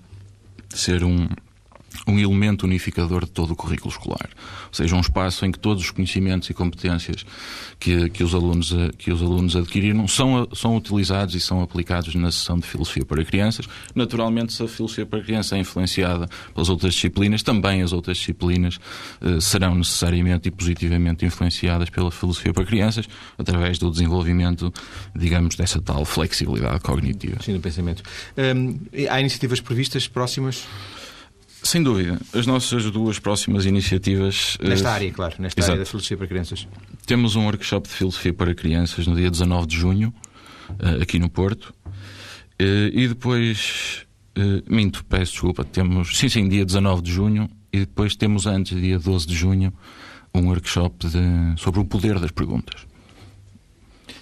ser 0.70 1.04
um, 1.04 1.28
um 2.08 2.20
elemento 2.20 2.64
unificador 2.64 3.26
de 3.26 3.32
todo 3.32 3.52
o 3.52 3.56
currículo 3.56 3.92
escolar. 3.92 4.30
Ou 4.68 4.74
seja, 4.74 4.96
um 4.96 5.00
espaço 5.00 5.46
em 5.46 5.52
que 5.52 5.60
todos 5.60 5.84
os 5.84 5.92
conhecimentos 5.92 6.50
e 6.50 6.54
competências 6.54 7.26
que, 7.80 8.10
que, 8.10 8.24
os, 8.24 8.34
alunos, 8.34 8.74
que 8.98 9.12
os 9.12 9.22
alunos 9.22 9.56
adquiriram 9.56 10.08
são, 10.08 10.48
são 10.54 10.76
utilizados 10.76 11.36
e 11.36 11.40
são 11.40 11.62
aplicados 11.62 12.16
na 12.16 12.32
sessão 12.32 12.58
de 12.58 12.66
filosofia 12.66 13.06
para 13.06 13.24
crianças. 13.24 13.68
Naturalmente, 13.94 14.54
se 14.54 14.64
a 14.64 14.68
filosofia 14.68 15.06
para 15.06 15.22
criança 15.22 15.56
é 15.56 15.60
influenciada 15.60 16.28
pelas 16.54 16.70
outras 16.70 16.94
disciplinas, 16.94 17.44
também 17.44 17.82
as 17.82 17.92
outras 17.92 18.18
disciplinas 18.18 18.80
eh, 19.22 19.40
serão 19.40 19.76
necessariamente 19.76 20.48
e 20.48 20.52
positivamente 20.52 21.26
influenciadas 21.26 21.90
pela 21.90 22.12
filosofia 22.12 22.54
para 22.54 22.66
crianças, 22.66 23.08
através 23.38 23.78
do 23.78 23.92
desenvolvimento, 23.92 24.74
digamos, 25.16 25.56
dessa 25.56 25.82
tal 25.82 26.06
flexibilidade 26.06 26.80
cognitiva. 26.80 27.38
Sim, 27.42 27.54
do 27.54 27.60
pensamento. 27.60 28.04
Hum, 28.38 28.80
há 29.10 29.20
iniciativas 29.20 29.60
previstas 29.60 30.08
próximas? 30.08 30.66
Sem 31.68 31.84
dúvida. 31.84 32.18
As 32.34 32.48
nossas 32.48 32.90
duas 32.90 33.20
próximas 33.20 33.66
iniciativas. 33.66 34.58
Nesta 34.62 34.88
uh, 34.88 34.94
área, 34.94 35.12
claro, 35.12 35.36
nesta 35.38 35.60
exato. 35.60 35.72
área 35.74 35.84
da 35.84 35.86
filosofia 35.86 36.16
para 36.16 36.28
crianças. 36.28 36.66
Temos 37.06 37.36
um 37.36 37.44
workshop 37.44 37.90
de 37.90 37.94
filosofia 37.94 38.34
para 38.34 38.56
crianças 38.56 39.06
no 39.06 39.14
dia 39.14 39.30
19 39.30 39.68
de 39.68 39.76
junho, 39.76 40.14
uh, 40.70 41.02
aqui 41.02 41.20
no 41.20 41.30
Porto. 41.30 41.74
Uh, 42.58 42.88
e 42.94 43.10
depois. 43.10 44.06
minto, 44.70 45.04
peço 45.04 45.34
desculpa. 45.34 45.66
Temos. 45.66 46.18
Sim, 46.18 46.30
sim, 46.30 46.48
dia 46.48 46.64
19 46.64 47.02
de 47.02 47.12
junho. 47.12 47.50
E 47.74 47.80
depois 47.80 48.16
temos 48.16 48.46
antes, 48.46 48.80
dia 48.80 48.98
12 48.98 49.28
de 49.28 49.36
junho, 49.36 49.74
um 50.34 50.48
workshop 50.48 51.06
de, 51.06 51.20
sobre 51.62 51.82
o 51.82 51.86
poder 51.86 52.18
das 52.18 52.32
perguntas. 52.32 52.88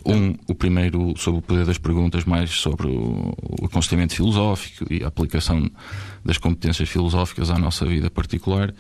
Um, 0.05 0.35
o 0.47 0.53
primeiro 0.53 1.15
sobre 1.17 1.39
o 1.39 1.41
poder 1.41 1.65
das 1.65 1.79
perguntas, 1.79 2.25
mais 2.25 2.51
sobre 2.51 2.87
o, 2.87 3.33
aconselhamento 3.65 4.13
filosófico 4.13 4.85
e 4.93 5.03
a 5.03 5.07
aplicação 5.07 5.67
das 6.23 6.37
competências 6.37 6.87
filosóficas 6.87 7.49
à 7.49 7.57
nossa 7.57 7.85
vida 7.85 8.09
particular. 8.11 8.71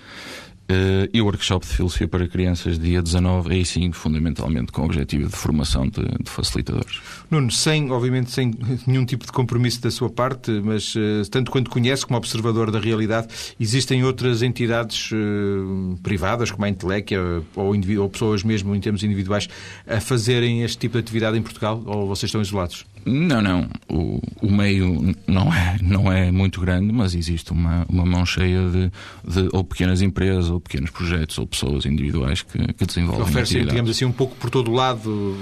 Uh, 0.67 1.07
e 1.13 1.21
o 1.21 1.25
workshop 1.25 1.63
de 1.63 1.73
filosofia 1.73 2.07
para 2.07 2.27
crianças, 2.27 2.79
dia 2.79 2.99
19, 2.99 3.53
aí 3.53 3.63
sim, 3.63 3.91
fundamentalmente 3.91 4.71
com 4.71 4.81
o 4.81 4.85
objetivo 4.85 5.29
de 5.29 5.35
formação 5.35 5.87
de, 5.87 6.01
de 6.01 6.29
facilitadores. 6.29 6.99
Nuno, 7.29 7.51
sem, 7.51 7.91
obviamente, 7.91 8.31
sem 8.31 8.51
nenhum 8.87 9.05
tipo 9.05 9.27
de 9.27 9.31
compromisso 9.31 9.79
da 9.79 9.91
sua 9.91 10.09
parte, 10.09 10.49
mas 10.63 10.95
uh, 10.95 11.29
tanto 11.29 11.51
quanto 11.51 11.69
conhece 11.69 12.03
como 12.03 12.17
observador 12.17 12.71
da 12.71 12.79
realidade, 12.79 13.27
existem 13.59 14.03
outras 14.03 14.41
entidades 14.41 15.11
uh, 15.11 15.99
privadas, 16.01 16.49
como 16.49 16.65
a 16.65 16.69
Inteléquia, 16.69 17.19
ou, 17.55 17.75
ou 17.99 18.09
pessoas 18.09 18.43
mesmo 18.43 18.75
em 18.75 18.79
termos 18.79 19.03
individuais, 19.03 19.47
a 19.87 20.01
fazerem 20.01 20.63
este 20.63 20.79
tipo 20.79 20.93
de 20.93 20.99
atividade 20.99 21.37
em 21.37 21.43
Portugal, 21.43 21.83
ou 21.85 22.07
vocês 22.07 22.29
estão 22.29 22.41
isolados? 22.41 22.85
Não, 23.05 23.39
não. 23.39 23.69
O, 23.87 24.19
o 24.41 24.51
meio 24.51 25.15
não 25.27 25.53
é, 25.53 25.77
não 25.79 26.11
é 26.11 26.31
muito 26.31 26.59
grande, 26.59 26.91
mas 26.91 27.13
existe 27.13 27.51
uma, 27.51 27.85
uma 27.87 28.03
mão 28.03 28.25
cheia 28.25 28.67
de, 28.67 28.91
de 29.23 29.49
ou 29.53 29.63
pequenas 29.63 30.01
empresas, 30.01 30.54
ou 30.55 30.61
pequenos 30.61 30.89
projetos, 30.89 31.37
ou 31.37 31.45
pessoas 31.45 31.85
individuais 31.85 32.41
que, 32.41 32.73
que 32.73 32.85
desenvolvem. 32.85 33.23
Oferecem, 33.23 33.65
digamos 33.65 33.91
assim, 33.91 34.05
um 34.05 34.11
pouco 34.11 34.35
por 34.35 34.49
todo 34.49 34.71
o 34.71 34.73
lado, 34.73 35.37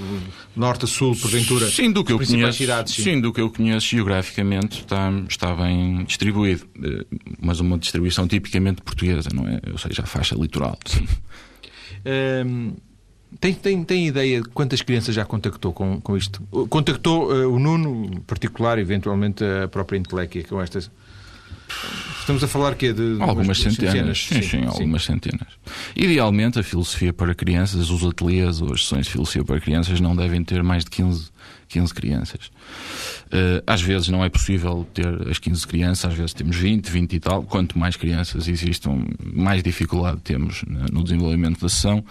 norte 0.54 0.84
a 0.84 0.88
sul, 0.88 1.16
porventura. 1.16 1.68
Sim, 1.68 1.92
do 1.92 2.04
que 2.04 2.12
eu 2.12 2.18
conheço. 2.18 2.58
Cidades, 2.58 2.94
sim. 2.94 3.02
sim. 3.02 3.20
do 3.20 3.32
que 3.32 3.40
eu 3.40 3.50
conheço 3.50 3.86
geograficamente 3.86 4.80
está, 4.80 5.10
está 5.28 5.54
bem 5.54 6.04
distribuído. 6.04 6.66
Eh, 6.82 7.06
mas 7.40 7.60
uma 7.60 7.78
distribuição 7.78 8.26
tipicamente 8.28 8.82
portuguesa, 8.82 9.28
não 9.32 9.46
é? 9.46 9.60
Ou 9.70 9.78
seja, 9.78 10.02
a 10.02 10.06
faixa 10.06 10.34
litoral. 10.34 10.78
Sim. 10.86 11.06
Hum, 12.46 12.72
tem, 13.40 13.54
tem, 13.54 13.82
tem 13.84 14.06
ideia 14.06 14.40
de 14.40 14.48
quantas 14.48 14.82
crianças 14.82 15.14
já 15.14 15.24
contactou 15.24 15.72
com, 15.72 16.00
com 16.00 16.16
isto? 16.16 16.42
Contactou 16.68 17.32
uh, 17.32 17.52
o 17.52 17.58
Nuno, 17.58 18.06
em 18.06 18.20
particular, 18.20 18.78
eventualmente 18.78 19.42
a 19.44 19.68
própria 19.68 19.98
Inteléquia, 19.98 20.44
com 20.44 20.60
estas. 20.60 20.90
Estamos 22.20 22.42
a 22.42 22.48
falar 22.48 22.74
que 22.74 22.92
de, 22.92 23.16
de 23.16 23.22
algumas 23.22 23.58
centenas, 23.58 23.92
centenas. 23.92 24.18
Sim, 24.18 24.42
sim, 24.42 24.48
sim, 24.48 24.64
algumas 24.66 25.04
centenas. 25.04 25.48
Idealmente, 25.94 26.58
a 26.58 26.62
filosofia 26.62 27.12
para 27.12 27.34
crianças, 27.34 27.90
os 27.90 28.02
ateliês 28.02 28.62
ou 28.62 28.72
as 28.72 28.82
sessões 28.82 29.04
de 29.04 29.12
filosofia 29.12 29.44
para 29.44 29.60
crianças 29.60 30.00
não 30.00 30.16
devem 30.16 30.42
ter 30.42 30.62
mais 30.62 30.84
de 30.84 30.90
15, 30.90 31.28
15 31.68 31.92
crianças. 31.92 32.46
Uh, 33.26 33.60
às 33.66 33.82
vezes 33.82 34.08
não 34.08 34.24
é 34.24 34.30
possível 34.30 34.86
ter 34.94 35.28
as 35.28 35.38
15 35.38 35.66
crianças, 35.66 36.12
às 36.12 36.16
vezes 36.16 36.32
temos 36.32 36.56
20, 36.56 36.88
20 36.88 37.12
e 37.12 37.20
tal. 37.20 37.42
Quanto 37.42 37.78
mais 37.78 37.94
crianças 37.94 38.48
existam, 38.48 39.04
mais 39.22 39.62
dificuldade 39.62 40.20
temos 40.24 40.62
no 40.90 41.04
desenvolvimento 41.04 41.60
da 41.60 41.68
sessão 41.68 42.02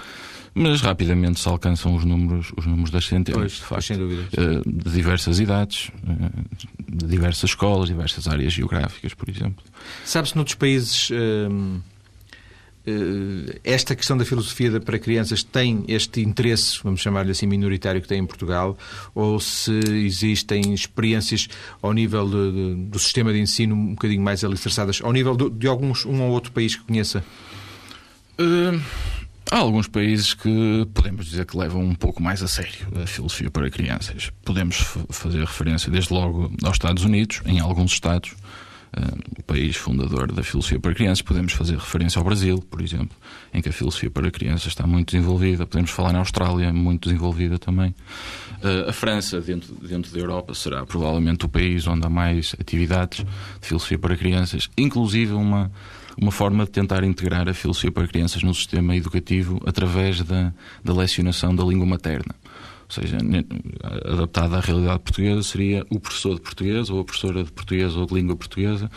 mas 0.53 0.81
rapidamente 0.81 1.39
se 1.39 1.48
alcançam 1.48 1.95
os 1.95 2.05
números, 2.05 2.51
os 2.57 2.65
números 2.65 2.91
das 2.91 3.05
centenas, 3.05 3.39
pois, 3.39 3.51
de, 3.53 3.62
facto, 3.62 3.86
sem. 3.86 3.98
Eh, 3.98 4.62
de 4.65 4.91
diversas 4.91 5.39
idades, 5.39 5.91
eh, 6.07 6.29
de 6.88 7.07
diversas 7.07 7.50
escolas, 7.50 7.88
diversas 7.88 8.27
áreas 8.27 8.53
geográficas, 8.53 9.13
por 9.13 9.29
exemplo. 9.29 9.63
Sabe-se 10.05 10.36
noutros 10.36 10.55
países 10.55 11.10
hum, 11.12 11.79
esta 13.63 13.95
questão 13.95 14.17
da 14.17 14.25
filosofia 14.25 14.79
para 14.81 15.00
crianças 15.00 15.41
tem 15.41 15.86
este 15.88 16.22
interesse, 16.22 16.79
vamos 16.83 17.00
chamar-lhe 17.00 17.31
assim, 17.31 17.48
minoritário 17.48 18.01
que 18.01 18.07
tem 18.07 18.19
em 18.19 18.25
Portugal, 18.25 18.77
ou 19.15 19.39
se 19.39 19.72
existem 20.05 20.74
experiências 20.74 21.48
ao 21.81 21.93
nível 21.93 22.29
de, 22.29 22.51
de, 22.51 22.75
do 22.89 23.00
sistema 23.00 23.31
de 23.31 23.39
ensino 23.39 23.74
um 23.74 23.91
bocadinho 23.91 24.22
mais 24.22 24.43
alicerçadas, 24.43 25.00
ao 25.01 25.13
nível 25.13 25.36
de, 25.36 25.50
de 25.50 25.67
alguns 25.67 26.05
um 26.05 26.22
ou 26.22 26.31
outro 26.31 26.51
país 26.51 26.75
que 26.75 26.83
conheça? 26.83 27.24
Uh... 28.38 28.81
Há 29.53 29.60
alguns 29.60 29.88
países 29.88 30.33
que 30.33 30.88
podemos 30.95 31.27
dizer 31.27 31.45
que 31.45 31.55
levam 31.55 31.83
um 31.83 31.93
pouco 31.93 32.24
mais 32.24 32.41
a 32.41 32.48
sério 32.48 32.88
a 33.03 33.05
filosofia 33.05 33.51
para 33.51 33.69
crianças. 33.69 34.31
Podemos 34.43 34.77
fazer 35.12 35.41
referência 35.41 35.91
desde 35.91 36.12
logo 36.12 36.51
aos 36.63 36.74
Estados 36.74 37.03
Unidos, 37.03 37.39
em 37.45 37.60
alguns 37.60 37.91
estados, 37.91 38.31
uh, 38.31 39.19
o 39.38 39.43
país 39.43 39.75
fundador 39.75 40.31
da 40.31 40.41
filosofia 40.41 40.79
para 40.79 40.95
crianças. 40.95 41.22
Podemos 41.22 41.53
fazer 41.53 41.75
referência 41.75 42.17
ao 42.17 42.25
Brasil, 42.25 42.65
por 42.67 42.81
exemplo, 42.81 43.15
em 43.53 43.62
que 43.62 43.69
a 43.69 43.72
filosofia 43.72 44.10
para 44.10 44.31
crianças 44.31 44.69
está 44.69 44.88
muito 44.88 45.12
desenvolvida. 45.12 45.67
Podemos 45.67 45.91
falar 45.91 46.13
na 46.13 46.17
Austrália, 46.17 46.74
muito 46.74 47.07
desenvolvida 47.07 47.60
também. 47.60 47.93
Uh, 48.53 48.89
a 48.89 48.91
França, 48.91 49.39
dentro, 49.39 49.75
dentro 49.75 50.12
da 50.12 50.19
Europa, 50.19 50.55
será 50.55 50.83
provavelmente 50.83 51.45
o 51.45 51.48
país 51.48 51.86
onde 51.86 52.03
há 52.03 52.10
mais 52.10 52.55
atividades 52.60 53.19
de 53.19 53.67
filosofia 53.67 54.00
para 54.00 54.17
crianças, 54.17 54.67
inclusive 54.75 55.33
uma 55.33 55.72
uma 56.17 56.32
forma 56.32 56.65
de 56.65 56.72
tentar 56.72 57.03
integrar 57.03 57.48
a 57.50 57.53
filosofia 57.53 57.91
para 57.91 58.08
crianças 58.08 58.43
no 58.43 58.53
sistema 58.53 58.96
educativo 58.96 59.60
através 59.65 60.22
da, 60.22 60.53
da 60.84 60.93
lecionação 60.93 61.55
da 61.55 61.63
língua 61.63 61.86
materna. 61.86 62.36
Ou 62.86 63.01
seja, 63.01 63.17
adaptada 64.05 64.58
à 64.58 64.60
realidade 64.60 65.00
portuguesa, 65.00 65.41
seria 65.41 65.86
o 65.89 66.00
professor 66.00 66.36
de 66.36 66.41
português 66.41 66.89
ou 66.89 67.00
a 67.00 67.03
professora 67.03 67.43
de 67.43 67.51
português 67.51 67.96
ou 67.96 68.05
de 68.05 68.13
língua 68.13 68.36
portuguesa 68.36 68.89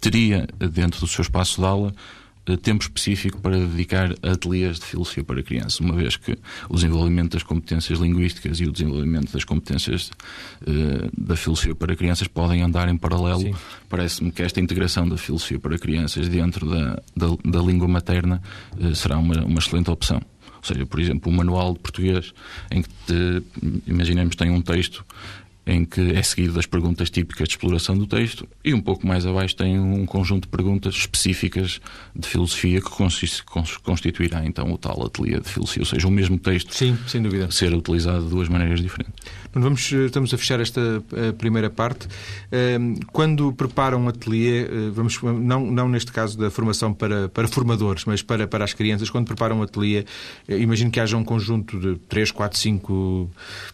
teria 0.00 0.46
dentro 0.58 1.00
do 1.00 1.06
seu 1.06 1.22
espaço 1.22 1.60
de 1.60 1.66
aula 1.66 1.94
tempo 2.54 2.84
específico 2.84 3.40
para 3.40 3.58
dedicar 3.58 4.14
a 4.22 4.32
ateliês 4.32 4.78
de 4.78 4.84
filosofia 4.84 5.24
para 5.24 5.42
crianças, 5.42 5.80
uma 5.80 5.94
vez 5.94 6.16
que 6.16 6.38
o 6.68 6.74
desenvolvimento 6.74 7.32
das 7.32 7.42
competências 7.42 7.98
linguísticas 7.98 8.60
e 8.60 8.66
o 8.66 8.72
desenvolvimento 8.72 9.32
das 9.32 9.42
competências 9.42 10.10
uh, 10.62 11.10
da 11.16 11.34
filosofia 11.34 11.74
para 11.74 11.96
crianças 11.96 12.28
podem 12.28 12.62
andar 12.62 12.88
em 12.88 12.96
paralelo. 12.96 13.58
Parece-me 13.88 14.30
que 14.30 14.42
esta 14.42 14.60
integração 14.60 15.08
da 15.08 15.16
filosofia 15.16 15.58
para 15.58 15.78
crianças 15.78 16.28
dentro 16.28 16.68
da, 16.68 17.02
da, 17.16 17.26
da 17.44 17.60
língua 17.60 17.88
materna 17.88 18.42
uh, 18.78 18.94
será 18.94 19.18
uma, 19.18 19.44
uma 19.44 19.58
excelente 19.58 19.90
opção. 19.90 20.20
Ou 20.56 20.64
seja, 20.64 20.86
por 20.86 21.00
exemplo, 21.00 21.30
o 21.30 21.34
manual 21.34 21.74
de 21.74 21.78
português, 21.78 22.32
em 22.70 22.82
que 22.82 22.88
te, 22.88 23.42
imaginemos 23.86 24.34
tem 24.34 24.50
um 24.50 24.60
texto 24.60 25.04
em 25.66 25.84
que 25.84 26.12
é 26.12 26.22
seguido 26.22 26.52
das 26.54 26.64
perguntas 26.64 27.10
típicas 27.10 27.48
de 27.48 27.54
exploração 27.54 27.98
do 27.98 28.06
texto, 28.06 28.46
e 28.64 28.72
um 28.72 28.80
pouco 28.80 29.06
mais 29.06 29.26
abaixo 29.26 29.56
tem 29.56 29.78
um 29.78 30.06
conjunto 30.06 30.44
de 30.44 30.48
perguntas 30.48 30.94
específicas 30.94 31.80
de 32.14 32.28
filosofia 32.28 32.80
que 32.80 32.90
constituirá 33.82 34.44
então 34.44 34.70
o 34.72 34.78
tal 34.78 35.04
ateliê 35.04 35.40
de 35.40 35.48
filosofia, 35.48 35.82
ou 35.82 35.86
seja, 35.86 36.06
o 36.06 36.10
mesmo 36.10 36.38
texto 36.38 36.72
Sim, 36.72 36.96
sem 37.08 37.20
dúvida. 37.20 37.50
ser 37.50 37.74
utilizado 37.74 38.24
de 38.24 38.30
duas 38.30 38.48
maneiras 38.48 38.80
diferentes. 38.80 39.14
Vamos, 39.52 39.90
eh, 39.90 40.04
estamos 40.04 40.32
a 40.34 40.38
fechar 40.38 40.60
esta 40.60 41.02
a 41.28 41.32
primeira 41.32 41.70
parte. 41.70 42.06
Ehm, 42.52 42.96
quando 43.10 43.52
preparam 43.54 44.02
um 44.02 44.08
ateliê, 44.08 44.64
eh, 44.64 44.90
vamos, 44.92 45.20
não, 45.22 45.64
não 45.64 45.88
neste 45.88 46.12
caso 46.12 46.36
da 46.38 46.50
formação 46.50 46.92
para, 46.92 47.28
para 47.30 47.48
formadores, 47.48 48.04
mas 48.04 48.20
para, 48.20 48.46
para 48.46 48.64
as 48.64 48.74
crianças, 48.74 49.08
quando 49.08 49.26
preparam 49.26 49.60
um 49.60 49.62
ateliê, 49.62 50.04
eh, 50.46 50.58
imagino 50.58 50.90
que 50.90 51.00
haja 51.00 51.16
um 51.16 51.24
conjunto 51.24 51.80
de 51.80 51.96
3, 52.06 52.30
4, 52.30 52.58
5 52.58 53.30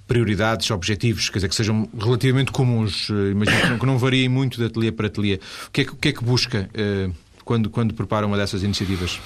prioridades, 0.07 0.71
objetivos, 0.71 1.29
quer 1.29 1.39
dizer, 1.39 1.49
que 1.49 1.55
sejam 1.55 1.82
relativamente 1.99 2.53
comuns, 2.53 3.09
imagino 3.09 3.79
que 3.79 3.87
não, 3.87 3.99
variem 3.99 4.29
muito 4.29 4.59
de 4.59 4.65
ateliê 4.65 4.93
para 4.93 5.07
ateliê. 5.07 5.41
O 5.67 5.71
que 5.71 5.81
é 5.83 5.85
que, 5.85 5.97
que, 5.97 6.09
é 6.09 6.13
que 6.13 6.25
busca 6.25 6.69
quando, 7.45 7.71
quando 7.71 7.95
prepara 7.95 8.27
uma 8.27 8.37
dessas 8.37 8.63
iniciativas? 8.63 9.21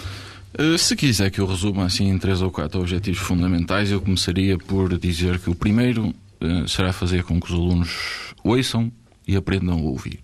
Se 0.78 0.96
quiser 0.96 1.30
que 1.30 1.38
eu 1.38 1.46
resuma 1.46 1.84
assim 1.84 2.08
em 2.08 2.18
três 2.18 2.40
ou 2.40 2.50
quatro 2.50 2.80
objetivos 2.80 3.20
fundamentais, 3.20 3.90
eu 3.90 4.00
começaria 4.00 4.56
por 4.56 4.96
dizer 4.98 5.38
que 5.38 5.50
o 5.50 5.54
primeiro 5.54 6.14
uh, 6.40 6.66
será 6.66 6.94
fazer 6.94 7.24
com 7.24 7.38
que 7.38 7.52
os 7.52 7.52
alunos 7.52 8.32
ouçam 8.42 8.90
e 9.28 9.36
aprendam 9.36 9.78
a 9.78 9.82
ouvir, 9.82 10.20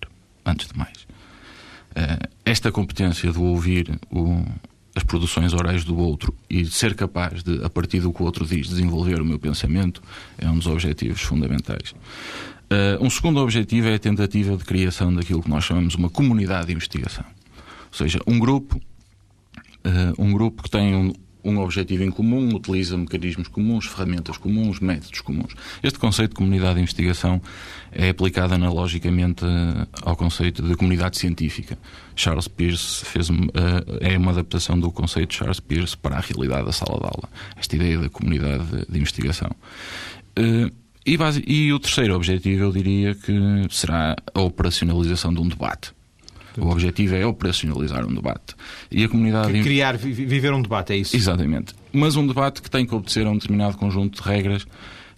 antes 0.47 0.69
de 0.69 0.79
mais. 0.79 1.03
Uh, 1.91 2.29
esta 2.47 2.73
competência 2.73 3.31
de 3.31 3.39
ouvir 3.39 3.99
o, 4.11 4.43
as 4.95 5.03
produções 5.03 5.53
orais 5.55 5.85
do 5.85 5.97
outro 5.97 6.35
e 6.49 6.67
ser 6.67 6.95
capaz 6.95 7.43
de, 7.43 7.65
a 7.65 7.71
partir 7.71 8.01
do 8.01 8.13
que 8.13 8.23
o 8.23 8.25
outro 8.25 8.47
diz, 8.47 8.69
desenvolver 8.69 9.21
o 9.21 9.25
meu 9.25 9.39
pensamento 9.39 10.03
é 10.39 10.49
um 10.49 10.59
dos 10.59 10.67
objetivos 10.67 11.23
fundamentais. 11.23 11.95
Uh, 12.71 13.05
um 13.05 13.11
segundo 13.11 13.41
objetivo 13.41 13.89
é 13.89 13.95
a 13.95 13.99
tentativa 13.99 14.57
de 14.57 14.65
criação 14.65 15.15
daquilo 15.15 15.43
que 15.43 15.51
nós 15.51 15.65
chamamos 15.65 15.95
uma 15.95 16.09
comunidade 16.09 16.67
de 16.67 16.73
investigação. 16.73 17.25
Ou 17.91 17.99
seja, 17.99 18.19
um 18.27 18.39
grupo, 18.39 18.81
uh, 19.85 20.23
um 20.23 20.33
grupo 20.33 20.63
que 20.63 20.71
tem 20.71 20.95
um, 20.95 21.13
um 21.45 21.59
objetivo 21.59 22.05
em 22.05 22.11
comum, 22.11 22.55
utiliza 22.55 22.97
mecanismos 22.97 23.49
comuns, 23.49 23.87
ferramentas 23.87 24.37
comuns, 24.37 24.81
métodos 24.81 25.21
comuns. 25.21 25.55
Este 25.83 25.99
conceito 25.99 26.31
de 26.31 26.37
comunidade 26.37 26.77
de 26.77 26.81
investigação 26.83 27.41
é 27.91 28.09
aplicado 28.09 28.55
analogicamente 28.55 29.45
eh, 29.45 29.87
ao 30.03 30.17
conceito 30.17 30.63
de 30.63 30.75
comunidade 30.77 31.19
científica. 31.19 31.79
Charles 32.15 32.49
Peirce 32.49 33.05
fez, 33.05 33.29
uh, 33.31 33.35
é 34.01 34.17
uma 34.17 34.33
adaptação 34.33 34.79
do 34.79 34.91
conceito 34.91 35.31
de 35.31 35.37
Charles 35.37 35.61
Peirce 35.61 35.97
para 35.97 36.17
a 36.17 36.21
realidade 36.21 36.67
da 36.67 36.73
sala 36.73 36.99
de 36.99 37.05
aula. 37.05 37.29
Esta 37.57 37.77
ideia 37.77 37.99
da 37.99 38.09
comunidade 38.09 38.65
de, 38.65 38.87
de 38.93 38.99
investigação. 38.99 39.51
Uh, 40.39 40.71
e, 41.05 41.17
base, 41.17 41.43
e 41.47 41.73
o 41.73 41.81
terceiro 41.81 42.15
objetivo, 42.15 42.65
eu 42.65 42.73
diria 42.73 43.15
que 43.15 43.33
será 43.71 44.17
a 44.33 44.41
operacionalização 44.41 45.35
de 45.35 45.41
um 45.41 45.49
debate. 45.49 45.93
O 46.59 46.71
objetivo 46.71 47.15
é 47.15 47.25
operacionalizar 47.27 48.07
um 48.07 48.15
debate. 48.15 48.55
E 48.91 49.05
a 49.05 49.09
comunidade... 49.09 49.63
Criar, 49.63 49.97
viver 49.97 50.53
um 50.53 50.63
debate, 50.63 50.93
é 50.93 50.97
isso? 50.97 51.17
Exatamente. 51.17 51.75
Mas 51.93 52.17
um 52.17 52.27
debate 52.27 52.63
que 52.63 52.71
tem 52.71 52.87
que 52.87 52.95
obedecer 52.95 53.27
a 53.27 53.31
um 53.31 53.35
determinado 53.35 53.77
conjunto 53.77 54.23
de 54.23 54.29
regras 54.29 54.67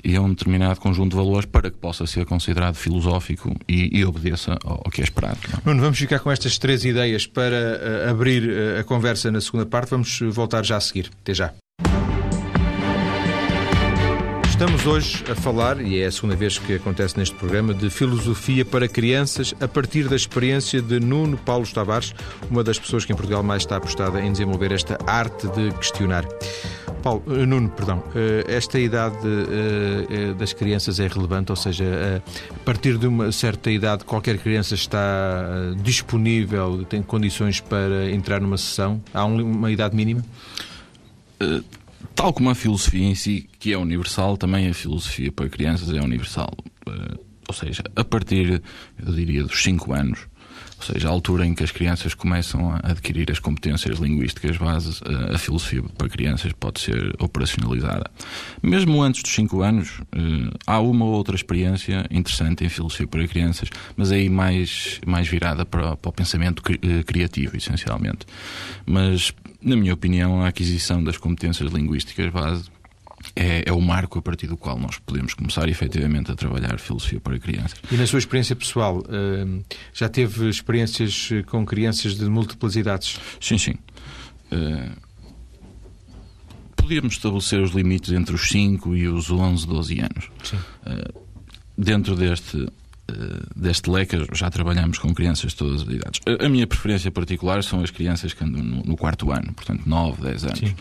e 0.04 0.14
a 0.16 0.20
um 0.20 0.28
determinado 0.28 0.78
conjunto 0.78 1.10
de 1.12 1.16
valores 1.16 1.46
para 1.46 1.70
que 1.70 1.78
possa 1.78 2.06
ser 2.06 2.26
considerado 2.26 2.74
filosófico 2.74 3.56
e, 3.66 3.98
e 3.98 4.04
obedeça 4.04 4.58
ao, 4.62 4.82
ao, 4.84 4.90
que 4.90 5.00
é 5.00 5.04
esperado. 5.04 5.38
Não? 5.50 5.72
Nuno, 5.72 5.80
vamos 5.80 5.98
ficar 5.98 6.18
com 6.18 6.30
estas 6.30 6.58
três 6.58 6.84
ideias 6.84 7.26
para 7.26 8.06
uh, 8.06 8.10
abrir 8.10 8.44
uh, 8.44 8.80
a 8.80 8.84
conversa 8.84 9.30
na 9.32 9.40
segunda 9.40 9.64
parte. 9.64 9.90
Vamos 9.90 10.20
voltar 10.30 10.62
já 10.64 10.76
a 10.76 10.80
seguir. 10.80 11.10
Até 11.22 11.32
já. 11.32 11.54
Estamos 14.54 14.86
hoje 14.86 15.24
a 15.28 15.34
falar, 15.34 15.80
e 15.80 16.00
é 16.00 16.06
a 16.06 16.12
segunda 16.12 16.36
vez 16.36 16.58
que 16.58 16.74
acontece 16.74 17.18
neste 17.18 17.34
programa, 17.34 17.74
de 17.74 17.90
filosofia 17.90 18.64
para 18.64 18.86
crianças 18.86 19.52
a 19.60 19.66
partir 19.66 20.08
da 20.08 20.14
experiência 20.14 20.80
de 20.80 21.00
Nuno 21.00 21.36
Paulo 21.36 21.66
Tavares, 21.66 22.14
uma 22.48 22.62
das 22.62 22.78
pessoas 22.78 23.04
que 23.04 23.12
em 23.12 23.16
Portugal 23.16 23.42
mais 23.42 23.62
está 23.62 23.76
apostada 23.76 24.22
em 24.22 24.30
desenvolver 24.30 24.70
esta 24.70 24.96
arte 25.08 25.48
de 25.48 25.72
questionar. 25.72 26.24
Paulo, 27.02 27.24
uh, 27.26 27.44
Nuno, 27.44 27.68
perdão, 27.68 27.98
uh, 27.98 28.48
esta 28.48 28.78
idade 28.78 29.26
uh, 29.26 30.34
das 30.36 30.52
crianças 30.52 31.00
é 31.00 31.08
relevante, 31.08 31.50
ou 31.50 31.56
seja, 31.56 32.22
a 32.54 32.58
partir 32.60 32.96
de 32.96 33.08
uma 33.08 33.32
certa 33.32 33.72
idade 33.72 34.04
qualquer 34.04 34.38
criança 34.38 34.76
está 34.76 35.42
disponível, 35.82 36.84
tem 36.84 37.02
condições 37.02 37.58
para 37.58 38.08
entrar 38.08 38.40
numa 38.40 38.56
sessão? 38.56 39.02
Há 39.12 39.24
uma 39.24 39.72
idade 39.72 39.96
mínima? 39.96 40.22
Tal 42.14 42.32
como 42.32 42.50
a 42.50 42.54
filosofia 42.54 43.04
em 43.04 43.14
si, 43.14 43.48
que 43.58 43.72
é 43.72 43.78
universal, 43.78 44.36
também 44.36 44.68
a 44.68 44.74
filosofia 44.74 45.30
para 45.32 45.48
crianças 45.48 45.92
é 45.92 46.00
universal. 46.00 46.52
Ou 47.48 47.54
seja, 47.54 47.82
a 47.94 48.04
partir, 48.04 48.62
eu 49.04 49.12
diria, 49.12 49.44
dos 49.44 49.62
5 49.62 49.92
anos, 49.92 50.26
ou 50.78 50.92
seja, 50.92 51.08
a 51.08 51.10
altura 51.10 51.46
em 51.46 51.54
que 51.54 51.62
as 51.62 51.70
crianças 51.70 52.14
começam 52.14 52.70
a 52.70 52.90
adquirir 52.90 53.30
as 53.30 53.38
competências 53.38 53.98
linguísticas 53.98 54.56
bases, 54.56 55.00
a 55.32 55.38
filosofia 55.38 55.82
para 55.96 56.08
crianças 56.08 56.52
pode 56.52 56.80
ser 56.80 57.14
operacionalizada. 57.18 58.10
Mesmo 58.62 59.02
antes 59.02 59.22
dos 59.22 59.32
5 59.32 59.62
anos, 59.62 60.00
eh, 60.12 60.56
há 60.66 60.80
uma 60.80 61.04
ou 61.04 61.12
outra 61.12 61.36
experiência 61.36 62.06
interessante 62.10 62.64
em 62.64 62.68
filosofia 62.68 63.06
para 63.06 63.26
crianças, 63.26 63.70
mas 63.96 64.12
aí 64.12 64.28
mais, 64.28 65.00
mais 65.06 65.28
virada 65.28 65.64
para, 65.64 65.96
para 65.96 66.08
o 66.08 66.12
pensamento 66.12 66.62
eh, 66.70 67.02
criativo, 67.02 67.56
essencialmente. 67.56 68.26
Mas, 68.84 69.32
na 69.64 69.76
minha 69.76 69.94
opinião, 69.94 70.42
a 70.42 70.48
aquisição 70.48 71.02
das 71.02 71.16
competências 71.16 71.72
linguísticas 71.72 72.30
base 72.30 72.64
é, 73.34 73.64
é, 73.66 73.72
o 73.72 73.80
marco 73.80 74.18
a 74.18 74.22
partir 74.22 74.46
do 74.46 74.56
qual 74.56 74.78
nós 74.78 74.98
podemos 74.98 75.32
começar 75.34 75.68
efetivamente 75.68 76.30
a 76.30 76.34
trabalhar 76.34 76.78
filosofia 76.78 77.18
para 77.20 77.38
crianças. 77.38 77.80
E 77.90 77.96
na 77.96 78.06
sua 78.06 78.18
experiência 78.18 78.54
pessoal, 78.54 79.02
hum, 79.08 79.62
já 79.92 80.08
teve 80.08 80.48
experiências 80.48 81.30
com 81.46 81.64
crianças 81.64 82.16
de 82.16 82.26
múltiplas 82.26 82.76
idades? 82.76 83.18
Sim, 83.40 83.56
sim. 83.56 83.74
Uh, 84.52 84.92
podíamos 86.76 87.14
estabelecer 87.14 87.60
os 87.60 87.70
limites 87.70 88.12
entre 88.12 88.34
os 88.34 88.48
5 88.48 88.94
e 88.94 89.08
os 89.08 89.30
11, 89.30 89.66
12 89.66 90.00
anos. 90.00 90.30
Uh, 90.86 91.24
dentro 91.76 92.14
deste 92.14 92.68
deste 93.54 93.90
leque 93.90 94.16
já 94.32 94.50
trabalhamos 94.50 94.98
com 94.98 95.12
crianças 95.14 95.52
de 95.52 95.56
todas 95.56 95.82
as 95.82 95.88
idades. 95.88 96.20
A, 96.40 96.48
minha 96.48 96.66
preferência 96.66 97.10
particular 97.10 97.62
são 97.62 97.80
as 97.80 97.90
crianças 97.90 98.32
que 98.32 98.42
andam 98.44 98.62
no, 98.62 98.96
quarto 98.96 99.30
ano, 99.30 99.52
portanto 99.52 99.82
9, 99.86 100.22
10 100.22 100.44
anos, 100.44 100.58
Sim. 100.58 100.74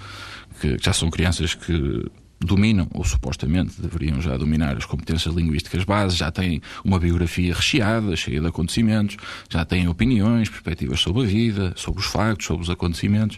que 0.60 0.77
já 0.82 0.94
são 0.94 1.10
crianças 1.10 1.53
que 1.53 2.06
dominam, 2.39 2.88
ou 2.94 3.03
supostamente 3.03 3.82
deveriam 3.82 4.20
já 4.22 4.38
dominar 4.38 4.75
as 4.77 4.86
competências 4.86 5.34
linguísticas 5.34 5.84
básicas, 5.84 6.18
já 6.18 6.32
têm 6.32 6.62
uma 6.84 7.00
biografia 7.00 7.53
recheada, 7.53 8.15
cheia 8.15 8.42
de 8.42 8.48
acontecimentos, 8.48 9.18
já 9.50 9.63
têm 9.63 9.88
opiniões, 9.88 10.50
perspectivas 10.50 11.00
sobre 11.00 11.24
a 11.24 11.25
vida, 11.25 11.74
sobre 11.75 12.01
os 12.01 12.08
factos, 12.08 12.48
sobre 12.48 12.63
os 12.63 12.70
acontecimentos. 12.70 13.38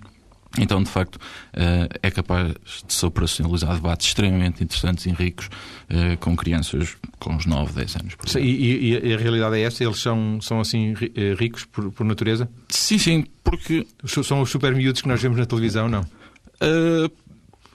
Então, 0.60 0.82
de 0.82 0.90
facto, 0.90 1.20
eh, 1.54 1.89
é 2.02 2.12
capaz 2.12 2.54
de 2.86 2.94
se 2.94 3.06
operacionalizar 3.06 3.76
debates 3.76 4.08
extremamente 4.08 4.63
interessantes 4.63 5.06
e 5.06 5.12
ricos 5.12 5.50
eh, 5.89 6.15
com 6.18 6.36
crianças 6.36 6.96
com 7.20 7.34
uns 7.34 7.46
9, 7.46 7.74
10 7.74 7.96
anos. 7.98 8.15
E, 8.36 8.39
e, 8.39 9.08
e, 9.08 9.13
a 9.13 9.18
realidade 9.18 9.58
é 9.58 9.62
esta? 9.62 9.84
Eles 9.84 10.00
são, 10.00 10.39
são 10.41 10.60
assim 10.60 10.94
eh, 11.15 11.36
ricos 11.38 11.65
por, 11.65 11.91
por 11.91 12.06
natureza? 12.06 12.50
Sim, 12.70 12.98
sim, 12.98 13.26
porque... 13.44 13.86
São 14.06 14.41
os 14.41 14.50
super 14.50 14.74
miúdos 14.74 15.02
que 15.02 15.08
nós 15.08 15.22
vemos 15.22 15.38
na 15.38 15.46
televisão, 15.46 15.89
não? 15.89 16.02
Uh, 16.62 17.12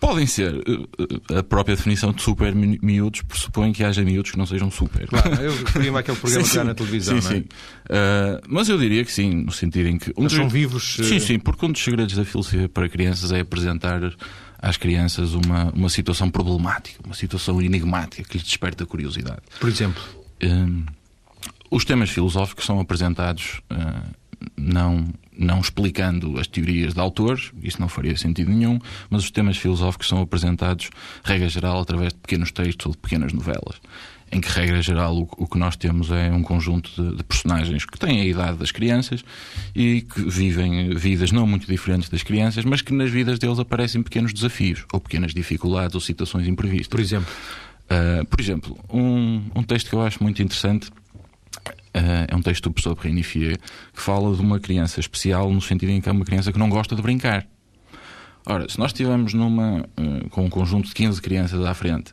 Podem 0.00 0.26
ser. 0.26 0.54
Eh, 0.56 1.38
a 1.38 1.42
própria 1.42 1.76
definição 1.76 2.10
de 2.12 2.22
super 2.22 2.54
miúdos 2.54 3.20
pressupõe 3.20 3.70
que 3.70 3.84
haja 3.84 4.02
miúdos 4.02 4.30
que 4.30 4.38
não 4.38 4.46
sejam 4.46 4.70
super. 4.70 5.06
Claro, 5.06 5.34
eu 5.34 5.54
referia-me 5.54 5.98
àquele 5.98 6.16
programa 6.16 6.44
sim, 6.46 6.52
que 6.52 6.58
há 6.58 6.64
na 6.64 6.74
televisão. 6.74 7.20
Sim, 7.20 7.28
sim. 7.28 7.40
Uh, 7.40 8.40
mas 8.48 8.68
eu 8.70 8.78
diria 8.78 9.04
que 9.04 9.12
sim, 9.12 9.30
no 9.30 9.52
sentido 9.52 9.88
em 9.88 9.98
que. 9.98 10.10
Um 10.16 10.24
dos... 10.24 10.32
são 10.32 10.48
vivos. 10.48 10.96
Sim, 10.96 11.20
sim, 11.20 11.38
porque 11.38 11.66
um 11.66 11.70
dos 11.70 11.84
segredos 11.84 12.16
da 12.16 12.24
filosofia 12.24 12.68
para 12.68 12.88
crianças 12.88 13.30
é 13.30 13.40
apresentar 13.40 14.00
às 14.58 14.78
crianças 14.78 15.34
uma, 15.34 15.70
uma 15.72 15.90
situação 15.90 16.30
problemática, 16.30 16.98
uma 17.04 17.14
situação 17.14 17.60
enigmática 17.60 18.22
que 18.22 18.38
lhes 18.38 18.46
desperta 18.46 18.86
curiosidade. 18.86 19.42
Por 19.60 19.68
exemplo? 19.68 20.02
Os 21.70 21.84
temas 21.84 22.10
filosóficos 22.10 22.64
são 22.64 22.80
apresentados 22.80 23.60
uh, 23.70 24.19
não 24.56 25.06
não 25.40 25.58
explicando 25.58 26.38
as 26.38 26.46
teorias 26.46 26.92
de 26.92 27.00
autores, 27.00 27.50
isso 27.62 27.80
não 27.80 27.88
faria 27.88 28.14
sentido 28.14 28.50
nenhum, 28.50 28.78
mas 29.08 29.24
os 29.24 29.30
temas 29.30 29.56
filosóficos 29.56 30.06
são 30.06 30.20
apresentados, 30.20 30.90
regra 31.24 31.48
geral, 31.48 31.80
através 31.80 32.12
de 32.12 32.18
pequenos 32.18 32.52
textos 32.52 32.84
ou 32.84 32.92
de 32.92 32.98
pequenas 32.98 33.32
novelas. 33.32 33.80
Em 34.30 34.40
que, 34.40 34.48
regra 34.48 34.80
geral, 34.82 35.16
o, 35.16 35.28
o 35.38 35.46
que 35.46 35.58
nós 35.58 35.76
temos 35.76 36.10
é 36.10 36.30
um 36.30 36.42
conjunto 36.42 36.90
de, 36.94 37.16
de, 37.16 37.24
personagens 37.24 37.84
que 37.84 37.98
têm 37.98 38.20
a 38.20 38.24
idade 38.24 38.58
das 38.58 38.70
crianças 38.70 39.24
e 39.74 40.02
que 40.02 40.22
vivem 40.22 40.94
vidas 40.94 41.32
não 41.32 41.46
muito 41.46 41.66
diferentes 41.66 42.10
das 42.10 42.22
crianças, 42.22 42.64
mas 42.64 42.82
que 42.82 42.92
nas 42.92 43.10
vidas 43.10 43.38
deles 43.38 43.58
aparecem 43.58 44.02
pequenos 44.02 44.32
desafios, 44.32 44.84
ou 44.92 45.00
pequenas 45.00 45.32
dificuldades, 45.32 45.94
ou 45.94 46.00
situações 46.00 46.46
imprevistas. 46.46 46.88
Por 46.88 47.00
exemplo? 47.00 47.32
Uh, 47.90 48.24
por 48.26 48.40
exemplo, 48.40 48.78
um, 48.88 49.42
um 49.52 49.62
texto 49.64 49.88
que 49.88 49.96
eu 49.96 50.02
acho 50.02 50.22
muito 50.22 50.40
interessante 50.40 50.90
é 52.28 52.36
um 52.36 52.42
texto 52.42 52.64
do 52.64 52.72
professor 52.72 52.96
Perrinifier 52.96 53.58
que 53.92 54.00
fala 54.00 54.34
de 54.34 54.40
uma 54.40 54.58
criança 54.58 55.00
especial 55.00 55.50
no 55.52 55.60
sentido 55.60 55.90
em 55.90 56.00
que 56.00 56.08
é 56.08 56.12
uma 56.12 56.24
criança 56.24 56.52
que 56.52 56.58
não 56.58 56.68
gosta 56.68 56.94
de 56.94 57.02
brincar. 57.02 57.46
Ora, 58.46 58.68
se 58.68 58.78
nós 58.78 58.90
estivermos 58.90 59.34
numa, 59.34 59.80
uh, 59.80 60.28
com 60.30 60.44
um 60.44 60.50
conjunto 60.50 60.88
de 60.88 60.94
15 60.94 61.20
crianças 61.20 61.64
à 61.64 61.74
frente 61.74 62.12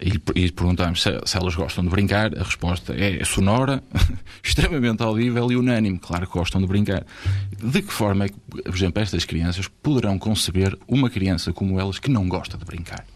e, 0.00 0.20
e 0.34 0.50
perguntarmos 0.50 1.02
se, 1.02 1.10
se, 1.24 1.36
elas 1.36 1.54
gostam 1.54 1.84
de 1.84 1.90
brincar, 1.90 2.36
a 2.36 2.42
resposta 2.42 2.92
é 2.92 3.24
sonora, 3.24 3.82
extremamente 4.42 5.02
audível 5.02 5.50
e 5.52 5.56
unânime. 5.56 5.98
Claro 5.98 6.26
que 6.26 6.32
gostam 6.32 6.60
de 6.60 6.66
brincar. 6.66 7.06
De 7.62 7.80
que 7.80 7.92
forma 7.92 8.24
é 8.24 8.28
que, 8.28 8.36
por 8.38 8.74
exemplo, 8.74 9.00
estas 9.00 9.24
crianças 9.24 9.68
poderão 9.68 10.18
conceber 10.18 10.76
uma 10.88 11.08
criança 11.08 11.52
como 11.52 11.78
elas 11.78 11.98
que 11.98 12.10
não 12.10 12.28
gosta 12.28 12.58
de 12.58 12.64
brincar? 12.64 13.06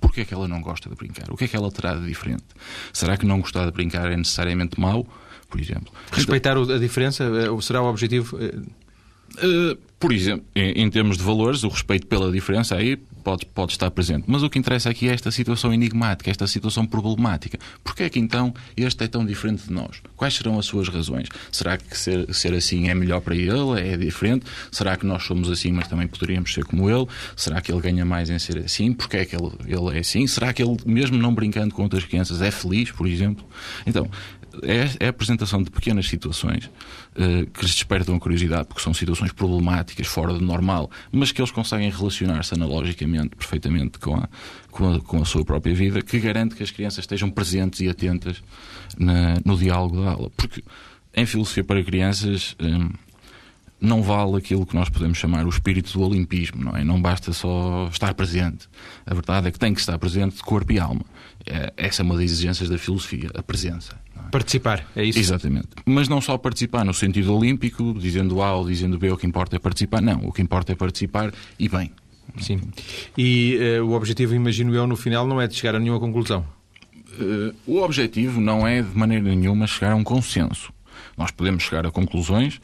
Porquê 0.00 0.20
é 0.20 0.24
que 0.24 0.32
ela 0.32 0.46
não 0.46 0.62
gosta 0.62 0.88
de 0.88 0.94
brincar? 0.94 1.30
O 1.30 1.36
que 1.36 1.44
é 1.44 1.48
que 1.48 1.56
ela 1.56 1.70
terá 1.72 1.94
de 1.94 2.06
diferente? 2.06 2.44
Será 2.92 3.16
que 3.16 3.26
não 3.26 3.40
gostar 3.40 3.64
de 3.64 3.72
brincar 3.72 4.10
é 4.10 4.16
necessariamente 4.16 4.80
mau? 4.80 5.04
Por 5.48 5.60
exemplo. 5.60 5.92
Respeitar 6.12 6.56
então, 6.58 6.74
a 6.74 6.78
diferença 6.78 7.24
eh, 7.24 7.60
será 7.62 7.82
o 7.82 7.86
objetivo? 7.86 8.36
Uh, 8.36 9.78
por 9.98 10.12
exemplo, 10.12 10.46
em, 10.54 10.82
em, 10.82 10.90
termos 10.90 11.18
de 11.18 11.24
valores, 11.24 11.64
o 11.64 11.68
respeito 11.68 12.06
pela 12.06 12.30
diferença 12.30 12.76
aí 12.76 12.96
pode, 12.96 13.44
pode 13.46 13.72
estar 13.72 13.90
presente. 13.90 14.24
Mas 14.26 14.42
o 14.42 14.48
que 14.48 14.58
interessa 14.58 14.88
aqui 14.88 15.08
é 15.08 15.12
esta 15.12 15.30
situação 15.30 15.74
enigmática, 15.74 16.30
esta 16.30 16.46
situação 16.46 16.86
problemática. 16.86 17.58
Porquê 17.82 18.04
é 18.04 18.08
que 18.08 18.18
então 18.18 18.54
este 18.76 19.04
é 19.04 19.08
tão 19.08 19.26
diferente 19.26 19.66
de 19.66 19.72
nós? 19.72 20.00
Quais 20.16 20.34
serão 20.34 20.58
as 20.58 20.66
suas 20.66 20.88
razões? 20.88 21.28
Será 21.50 21.76
que 21.76 21.98
ser, 21.98 22.32
ser 22.32 22.54
assim 22.54 22.88
é 22.88 22.94
melhor 22.94 23.20
para 23.20 23.34
ele? 23.34 23.80
É 23.80 23.96
diferente? 23.96 24.46
Será 24.70 24.96
que 24.96 25.04
nós 25.04 25.24
somos 25.24 25.50
assim, 25.50 25.72
mas 25.72 25.88
também 25.88 26.06
poderíamos 26.06 26.54
ser 26.54 26.64
como 26.64 26.88
ele? 26.88 27.06
Será 27.36 27.60
que 27.60 27.72
ele 27.72 27.80
ganha 27.80 28.04
mais 28.04 28.30
em 28.30 28.38
ser 28.38 28.58
assim? 28.58 28.92
Porquê 28.92 29.18
é 29.18 29.24
que 29.24 29.34
ele, 29.34 29.50
ele 29.66 29.96
é 29.96 30.00
assim? 30.00 30.26
Será 30.26 30.52
que 30.52 30.62
ele, 30.62 30.76
mesmo 30.86 31.18
não 31.18 31.34
brincando 31.34 31.74
com 31.74 31.82
outras 31.82 32.04
crianças, 32.04 32.40
é 32.40 32.50
feliz, 32.50 32.92
por 32.92 33.06
exemplo? 33.06 33.44
Então, 33.84 34.08
é, 34.62 35.04
é 35.04 35.06
a 35.06 35.10
apresentação 35.10 35.62
de 35.62 35.70
pequenas 35.70 36.06
situações 36.06 36.66
uh, 36.66 37.46
que 37.52 37.62
lhes 37.62 37.74
despertam 37.74 38.18
curiosidade, 38.18 38.66
porque 38.66 38.82
são 38.82 38.94
situações 38.94 39.32
problemáticas, 39.32 40.06
fora 40.06 40.32
do 40.32 40.40
normal, 40.40 40.90
mas 41.12 41.32
que 41.32 41.40
eles 41.40 41.50
conseguem 41.50 41.90
relacionar-se 41.90 42.54
analogicamente, 42.54 43.36
perfeitamente 43.36 43.98
com 43.98 44.16
a, 44.16 44.28
com 44.70 44.94
a, 44.94 45.00
com, 45.00 45.22
a, 45.22 45.24
sua 45.24 45.44
própria 45.44 45.74
vida, 45.74 46.02
que 46.02 46.18
garante 46.18 46.54
que 46.54 46.62
as 46.62 46.70
crianças 46.70 47.00
estejam 47.00 47.30
presentes 47.30 47.80
e 47.80 47.88
atentas 47.88 48.42
na, 48.98 49.34
no 49.44 49.56
diálogo 49.56 50.02
da 50.02 50.10
aula. 50.10 50.30
Porque 50.36 50.62
em 51.14 51.26
filosofia 51.26 51.64
para 51.64 51.82
crianças. 51.82 52.54
Um, 52.60 52.90
não 53.80 54.02
vale 54.02 54.36
aquilo 54.36 54.66
que 54.66 54.74
nós 54.74 54.88
podemos 54.88 55.18
chamar 55.18 55.46
o 55.46 55.48
espírito 55.48 55.92
do 55.92 56.02
olimpismo, 56.02 56.64
não 56.64 56.76
é? 56.76 56.82
Não 56.82 57.00
basta 57.00 57.32
só 57.32 57.88
estar 57.90 58.12
presente. 58.14 58.68
A 59.06 59.14
verdade 59.14 59.48
é 59.48 59.50
que 59.50 59.58
tem 59.58 59.72
que 59.72 59.80
estar 59.80 59.96
presente 59.98 60.36
de 60.36 60.42
corpo 60.42 60.72
e 60.72 60.80
alma. 60.80 61.04
É, 61.46 61.72
essa 61.76 62.02
é 62.02 62.04
uma 62.04 62.16
das 62.16 62.24
exigências 62.24 62.68
da 62.68 62.76
filosofia, 62.76 63.30
a 63.34 63.42
presença. 63.42 63.96
Participar, 64.30 64.86
é 64.94 65.04
isso? 65.04 65.18
Exatamente. 65.18 65.68
Mas 65.86 66.08
não 66.08 66.20
só 66.20 66.36
participar 66.36 66.84
no 66.84 66.92
sentido 66.92 67.34
olímpico, 67.34 67.94
dizendo 67.98 68.42
A 68.42 68.54
ou 68.54 68.66
dizendo 68.66 68.98
B, 68.98 69.10
o 69.10 69.16
que 69.16 69.26
importa 69.26 69.56
é 69.56 69.58
participar. 69.58 70.00
Não, 70.00 70.20
o 70.24 70.32
que 70.32 70.42
importa 70.42 70.72
é 70.72 70.74
participar 70.74 71.32
e 71.58 71.68
bem. 71.68 71.90
Sim. 72.40 72.60
E 73.16 73.58
uh, 73.80 73.84
o 73.84 73.92
objetivo, 73.92 74.34
imagino 74.34 74.74
eu, 74.74 74.86
no 74.86 74.96
final, 74.96 75.26
não 75.26 75.40
é 75.40 75.46
de 75.46 75.54
chegar 75.54 75.74
a 75.74 75.80
nenhuma 75.80 75.98
conclusão. 75.98 76.44
Uh, 77.18 77.54
o 77.66 77.82
objetivo 77.82 78.40
não 78.40 78.66
é, 78.66 78.82
de 78.82 78.96
maneira 78.96 79.24
nenhuma, 79.24 79.66
chegar 79.66 79.92
a 79.92 79.96
um 79.96 80.04
consenso. 80.04 80.72
Nós 81.16 81.30
podemos 81.30 81.62
chegar 81.64 81.86
a 81.86 81.90
conclusões, 81.90 82.60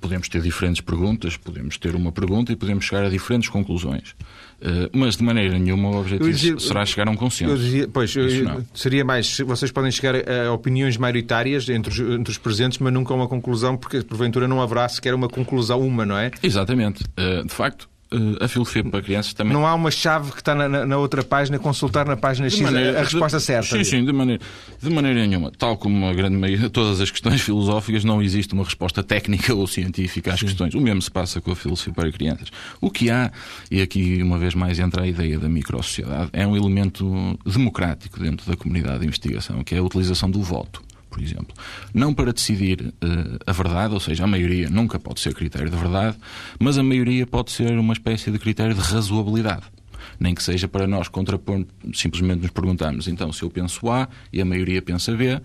podemos 0.00 0.28
ter 0.28 0.42
diferentes 0.42 0.80
perguntas, 0.80 1.36
podemos 1.36 1.76
ter 1.76 1.94
uma 1.94 2.12
pergunta 2.12 2.52
e 2.52 2.56
podemos 2.56 2.84
chegar 2.84 3.04
a 3.04 3.08
diferentes 3.08 3.48
conclusões. 3.48 4.14
Uh, 4.60 4.90
mas 4.92 5.16
de 5.16 5.22
maneira 5.22 5.58
nenhuma 5.58 5.90
o 5.90 6.00
objetivo 6.00 6.30
dizia, 6.30 6.58
será 6.58 6.84
chegar 6.84 7.08
a 7.08 7.10
um 7.10 7.16
consenso. 7.16 7.56
Dizia, 7.56 7.88
pois, 7.88 8.12
seria 8.74 9.04
mais, 9.04 9.38
vocês 9.38 9.70
podem 9.70 9.90
chegar 9.90 10.14
a 10.16 10.52
opiniões 10.52 10.96
maioritárias 10.96 11.68
entre 11.68 11.92
os, 11.92 11.98
entre 12.00 12.30
os 12.30 12.38
presentes, 12.38 12.78
mas 12.78 12.92
nunca 12.92 13.12
a 13.12 13.16
uma 13.16 13.28
conclusão, 13.28 13.76
porque 13.76 14.02
porventura 14.02 14.48
não 14.48 14.60
haverá 14.60 14.88
sequer 14.88 15.14
uma 15.14 15.28
conclusão 15.28 15.80
uma, 15.80 16.04
não 16.04 16.18
é? 16.18 16.30
Exatamente. 16.42 17.04
Uh, 17.18 17.46
de 17.46 17.52
facto, 17.54 17.88
Uh, 18.10 18.42
a 18.42 18.48
filosofia 18.48 18.82
para 18.82 19.02
crianças 19.02 19.34
também. 19.34 19.52
Não 19.52 19.66
há 19.66 19.74
uma 19.74 19.90
chave 19.90 20.32
que 20.32 20.38
está 20.38 20.54
na, 20.54 20.86
na, 20.86 20.96
outra 20.96 21.22
página, 21.22 21.58
consultar 21.58 22.06
na 22.06 22.16
página 22.16 22.48
de 22.48 22.54
X 22.54 22.62
maneira, 22.62 23.00
a, 23.00 23.02
resposta 23.02 23.36
de, 23.36 23.42
certa. 23.44 23.76
Sim, 23.76 23.84
sim, 23.84 24.02
de 24.02 24.12
maneira, 24.14 24.42
de 24.80 24.88
maneira 24.88 25.26
nenhuma. 25.26 25.50
Tal 25.50 25.76
como 25.76 26.06
a 26.06 26.14
grande 26.14 26.38
maioria, 26.38 26.70
todas 26.70 27.02
as 27.02 27.10
questões 27.10 27.42
filosóficas, 27.42 28.04
não 28.04 28.22
existe 28.22 28.54
uma 28.54 28.64
resposta 28.64 29.02
técnica 29.02 29.52
ou 29.54 29.66
científica 29.66 30.32
às 30.32 30.40
sim. 30.40 30.46
questões. 30.46 30.74
O 30.74 30.80
mesmo 30.80 31.02
se 31.02 31.10
passa 31.10 31.38
com 31.38 31.52
a 31.52 31.56
filosofia 31.56 31.92
para 31.92 32.10
crianças. 32.10 32.48
O 32.80 32.90
que 32.90 33.10
há, 33.10 33.30
e 33.70 33.82
aqui 33.82 34.22
uma 34.22 34.38
vez 34.38 34.54
mais 34.54 34.78
entra 34.78 35.02
a 35.02 35.06
ideia 35.06 35.38
da 35.38 35.48
microsociedade, 35.48 36.30
é 36.32 36.46
um 36.46 36.56
elemento 36.56 37.38
democrático 37.44 38.18
dentro 38.18 38.50
da 38.50 38.56
comunidade 38.56 39.00
de 39.00 39.06
investigação, 39.06 39.62
que 39.62 39.74
é 39.74 39.78
a 39.78 39.82
utilização 39.82 40.30
do 40.30 40.40
voto 40.42 40.87
por 41.08 41.22
exemplo. 41.22 41.54
Não 41.92 42.12
para 42.12 42.32
decidir 42.32 42.82
uh, 42.82 43.38
a 43.46 43.52
verdade, 43.52 43.94
ou 43.94 44.00
seja, 44.00 44.24
a 44.24 44.26
maioria 44.26 44.68
nunca 44.68 44.98
pode 44.98 45.20
ser 45.20 45.34
critério 45.34 45.70
de 45.70 45.76
verdade, 45.76 46.16
mas 46.58 46.78
a 46.78 46.82
maioria 46.82 47.26
pode 47.26 47.50
ser 47.50 47.78
uma 47.78 47.92
espécie 47.92 48.30
de 48.30 48.38
critério 48.38 48.74
de 48.74 48.80
razoabilidade. 48.80 49.64
Nem 50.18 50.34
que 50.34 50.42
seja 50.42 50.66
para 50.66 50.86
nós 50.86 51.08
contrapor, 51.08 51.64
simplesmente 51.94 52.42
nos 52.42 52.50
perguntamos, 52.50 53.08
então, 53.08 53.32
se 53.32 53.42
eu 53.42 53.50
penso 53.50 53.90
A 53.90 54.08
e 54.32 54.40
a 54.40 54.44
maioria 54.44 54.82
pensa 54.82 55.14
B, 55.14 55.40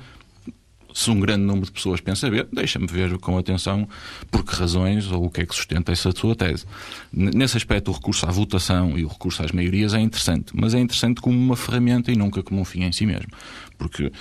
se 0.93 1.09
um 1.09 1.19
grande 1.19 1.43
número 1.43 1.65
de 1.65 1.71
pessoas 1.71 1.99
pensa 1.99 2.29
B, 2.29 2.45
deixa-me 2.51 2.87
ver 2.87 3.17
com 3.17 3.37
atenção 3.37 3.87
por 4.31 4.43
que 4.45 4.55
razões 4.55 5.11
ou 5.11 5.25
o 5.25 5.29
que 5.29 5.41
é 5.41 5.45
que 5.45 5.55
sustenta 5.55 5.91
essa 5.91 6.11
sua 6.11 6.35
tese. 6.35 6.65
Nesse 7.11 7.57
aspecto, 7.57 7.91
o 7.91 7.93
recurso 7.93 8.25
à 8.25 8.31
votação 8.31 8.97
e 8.97 9.03
o 9.03 9.07
recurso 9.07 9.43
às 9.43 9.51
maiorias 9.51 9.93
é 9.93 9.99
interessante, 9.99 10.51
mas 10.53 10.73
é 10.73 10.79
interessante 10.79 11.21
como 11.21 11.37
uma 11.37 11.55
ferramenta 11.55 12.11
e 12.11 12.15
nunca 12.15 12.43
como 12.43 12.61
um 12.61 12.65
fim 12.65 12.83
em 12.83 12.91
si 12.91 13.05
mesmo. 13.05 13.29
Porque 13.77 14.05
uh, 14.05 14.11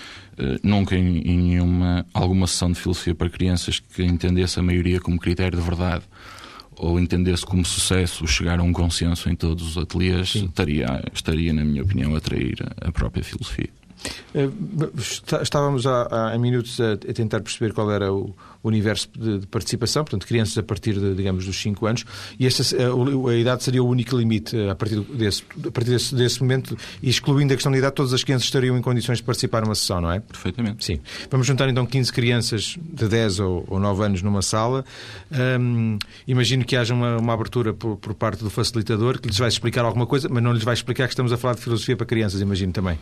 nunca 0.62 0.96
em, 0.96 1.18
em 1.18 1.38
nenhuma, 1.38 2.06
alguma 2.14 2.46
sessão 2.46 2.72
de 2.72 2.80
filosofia 2.80 3.14
para 3.14 3.28
crianças 3.28 3.78
que 3.78 4.02
entendesse 4.02 4.58
a 4.58 4.62
maioria 4.62 5.00
como 5.00 5.18
critério 5.18 5.58
de 5.58 5.64
verdade 5.64 6.04
ou 6.76 6.98
entendesse 6.98 7.44
como 7.44 7.64
sucesso 7.64 8.26
chegar 8.26 8.58
a 8.58 8.62
um 8.62 8.72
consenso 8.72 9.28
em 9.28 9.36
todos 9.36 9.68
os 9.68 9.78
ateliês, 9.78 10.34
estaria, 10.34 11.04
estaria, 11.12 11.52
na 11.52 11.64
minha 11.64 11.82
opinião, 11.82 12.14
a 12.14 12.18
atrair 12.18 12.56
a 12.80 12.90
própria 12.90 13.22
filosofia. 13.22 13.68
Eh, 14.34 14.48
estávamos 15.42 15.86
há, 15.86 16.32
há 16.32 16.38
minutos 16.38 16.80
a, 16.80 16.92
a, 16.92 17.12
tentar 17.12 17.40
perceber 17.40 17.72
qual 17.72 17.90
era 17.90 18.12
o 18.12 18.34
universo 18.64 19.08
de, 19.16 19.40
de, 19.40 19.46
participação, 19.46 20.04
portanto, 20.04 20.26
crianças 20.26 20.56
a 20.56 20.62
partir, 20.62 20.94
de, 20.94 21.14
digamos, 21.14 21.44
dos 21.44 21.60
5 21.60 21.86
anos, 21.86 22.04
e 22.38 22.46
esta, 22.46 22.62
a, 22.76 23.30
a, 23.30 23.36
idade 23.36 23.62
seria 23.64 23.82
o 23.82 23.88
único 23.88 24.16
limite 24.16 24.56
eh, 24.56 24.70
a 24.70 24.74
partir 24.74 25.00
desse, 25.00 25.42
a 25.66 25.70
partir 25.70 25.90
desse, 25.90 26.14
desse 26.14 26.40
momento, 26.40 26.76
e 27.02 27.10
excluindo 27.10 27.52
a 27.52 27.56
questão 27.56 27.72
da 27.72 27.78
idade, 27.78 27.94
todas 27.94 28.12
as 28.12 28.22
crianças 28.22 28.44
estariam 28.46 28.76
em 28.76 28.82
condições 28.82 29.18
de 29.18 29.24
participar 29.24 29.62
numa 29.62 29.74
sessão, 29.74 30.00
não 30.00 30.12
é? 30.12 30.20
Perfeitamente. 30.20 30.84
Sim. 30.84 31.00
Vamos 31.30 31.46
juntar 31.46 31.68
então 31.68 31.84
15 31.84 32.12
crianças 32.12 32.76
de 32.80 33.08
10 33.08 33.40
ou, 33.40 33.64
ou 33.68 33.80
9 33.80 34.04
anos 34.04 34.22
numa 34.22 34.42
sala. 34.42 34.84
Hum, 35.60 35.98
imagino 36.26 36.64
que 36.64 36.76
haja 36.76 36.94
uma, 36.94 37.18
uma 37.18 37.34
abertura 37.34 37.72
por, 37.74 37.96
por, 37.96 38.14
parte 38.14 38.42
do 38.44 38.50
facilitador 38.50 39.20
que 39.20 39.28
lhes 39.28 39.38
vai 39.38 39.48
explicar 39.48 39.84
alguma 39.84 40.06
coisa, 40.06 40.28
mas 40.28 40.42
não 40.42 40.52
lhes 40.52 40.62
vai 40.62 40.74
explicar 40.74 41.06
que 41.06 41.12
estamos 41.12 41.32
a 41.32 41.36
falar 41.36 41.54
de 41.54 41.62
filosofia 41.62 41.96
para 41.96 42.06
crianças, 42.06 42.40
imagino 42.40 42.72
também. 42.72 42.98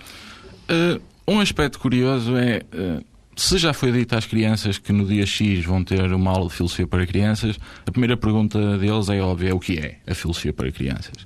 Uh, 0.71 1.01
um 1.27 1.41
aspecto 1.41 1.79
curioso 1.79 2.37
é. 2.37 2.63
Uh, 2.73 3.05
se 3.37 3.57
já 3.57 3.73
foi 3.73 3.91
dito 3.91 4.15
às 4.15 4.27
crianças 4.27 4.77
que 4.77 4.93
no 4.93 5.07
dia 5.07 5.25
X 5.25 5.65
vão 5.65 5.83
ter 5.83 6.13
uma 6.13 6.31
aula 6.31 6.49
de 6.49 6.55
filosofia 6.55 6.87
para 6.87 7.07
crianças, 7.07 7.59
a 7.87 7.91
primeira 7.91 8.17
pergunta 8.17 8.77
deles 8.79 9.09
é 9.09 9.21
óbvia: 9.21 9.51
é 9.51 9.55
o 9.55 9.59
que 9.59 9.79
é 9.79 9.99
a 10.07 10.15
filosofia 10.15 10.53
para 10.53 10.71
crianças? 10.71 11.25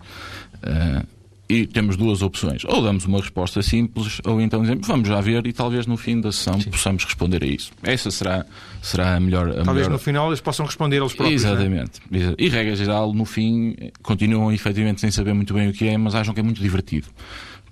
Uh, 0.63 1.07
e 1.49 1.67
temos 1.67 1.97
duas 1.97 2.23
opções. 2.23 2.65
Ou 2.65 2.83
damos 2.83 3.05
uma 3.05 3.21
resposta 3.21 3.63
simples, 3.63 4.21
ou 4.25 4.41
então 4.41 4.63
dizemos, 4.63 4.87
vamos 4.87 5.09
já 5.09 5.21
ver, 5.21 5.47
e 5.47 5.53
talvez 5.53 5.87
no 5.87 5.97
fim 5.97 6.21
da 6.21 6.33
sessão 6.33 6.61
Sim. 6.61 6.71
possamos 6.71 7.05
responder 7.05 7.43
a 7.43 7.47
isso. 7.47 7.71
Essa 7.83 8.11
será, 8.11 8.47
será 8.83 9.17
a 9.17 9.21
melhor. 9.21 9.51
A 9.51 9.63
talvez 9.63 9.87
melhor... 9.87 9.91
no 9.91 9.99
final 9.99 10.29
eles 10.29 10.41
possam 10.41 10.65
responder 10.65 10.97
eles 10.97 11.13
próprios. 11.13 11.45
É? 11.45 11.49
Exatamente. 11.49 12.01
É? 12.13 12.35
E 12.39 12.49
regra 12.49 12.75
geral, 12.75 13.13
no 13.13 13.25
fim, 13.25 13.77
continuam 14.03 14.53
efetivamente 14.53 15.01
sem 15.01 15.11
saber 15.11 15.35
muito 15.35 15.53
bem 15.53 15.69
o 15.69 15.73
que 15.73 15.87
é, 15.87 15.99
mas 15.99 16.15
acham 16.15 16.33
que 16.33 16.41
é 16.41 16.43
muito 16.43 16.63
divertido. 16.63 17.09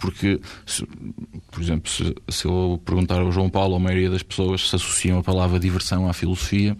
Porque, 0.02 0.40
se, 0.66 0.84
por 1.52 1.62
exemplo, 1.62 1.88
se, 1.88 2.12
se, 2.28 2.44
eu 2.44 2.82
perguntar 2.84 3.20
ao 3.20 3.30
João 3.30 3.48
Paulo, 3.48 3.76
a 3.76 3.78
maioria 3.78 4.10
das 4.10 4.24
pessoas 4.24 4.68
se 4.68 4.74
associam 4.74 5.20
a 5.20 5.22
palavra 5.22 5.60
diversão 5.60 6.08
à 6.08 6.12
filosofia, 6.12 6.76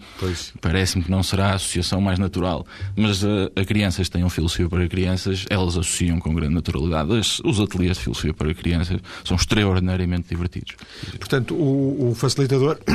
parece-me 0.59 1.05
que 1.05 1.09
não 1.09 1.23
será 1.23 1.51
a 1.51 1.53
associação 1.53 2.01
mais 2.01 2.19
natural. 2.19 2.67
Mas 2.97 3.23
a, 3.23 3.29
eh, 3.55 3.61
a 3.61 3.63
crianças 3.65 4.07
que 4.07 4.11
tenham 4.11 4.29
filosofia 4.29 4.67
para 4.67 4.85
crianças, 4.89 5.45
elas 5.49 5.77
associam 5.77 6.19
com 6.19 6.33
grande 6.33 6.53
naturalidade. 6.53 7.17
As, 7.17 7.39
os 7.39 7.61
ateliês 7.61 7.95
de 7.95 8.03
filosofia 8.03 8.33
para 8.33 8.53
crianças 8.53 8.99
são 9.23 9.37
extraordinariamente 9.37 10.27
divertidos. 10.27 10.75
Portanto, 11.17 11.55
o, 11.55 12.09
o 12.09 12.15
facilitador. 12.15 12.77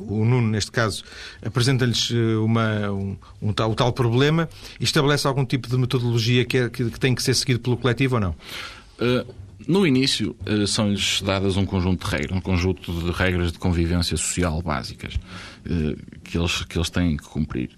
o 0.00 0.24
Nuno, 0.24 0.48
neste 0.48 0.72
caso, 0.72 1.04
apresenta-lhes 1.46 2.10
eh, 2.10 2.36
uma, 2.38 2.90
um, 2.90 3.16
um, 3.40 3.52
tal, 3.52 3.70
um, 3.70 3.74
tal, 3.74 3.92
problema 3.92 4.48
e 4.80 4.84
estabelece 4.84 5.28
algum 5.28 5.44
tipo 5.44 5.68
de 5.68 5.76
metodologia 5.76 6.44
que, 6.44 6.58
é, 6.58 6.68
que, 6.68 6.90
que 6.90 6.98
tem 6.98 7.14
que 7.14 7.22
ser 7.22 7.34
seguido 7.34 7.60
pelo 7.60 7.76
coletivo 7.76 8.16
ou 8.16 8.20
não? 8.20 8.34
Uh, 9.00 9.32
no 9.66 9.86
início, 9.86 10.36
uh, 10.46 10.66
são-lhes 10.66 11.22
dadas 11.22 11.56
um 11.56 11.64
conjunto 11.64 12.04
de 12.04 12.10
regras, 12.10 12.36
um 12.36 12.40
conjunto 12.40 12.92
de 12.92 13.10
regras 13.12 13.52
de 13.52 13.58
convivência 13.58 14.16
social 14.16 14.60
básicas 14.60 15.14
uh, 15.14 16.20
que, 16.22 16.36
eles, 16.36 16.64
que 16.64 16.78
eles 16.78 16.90
têm 16.90 17.16
que 17.16 17.24
cumprir. 17.24 17.70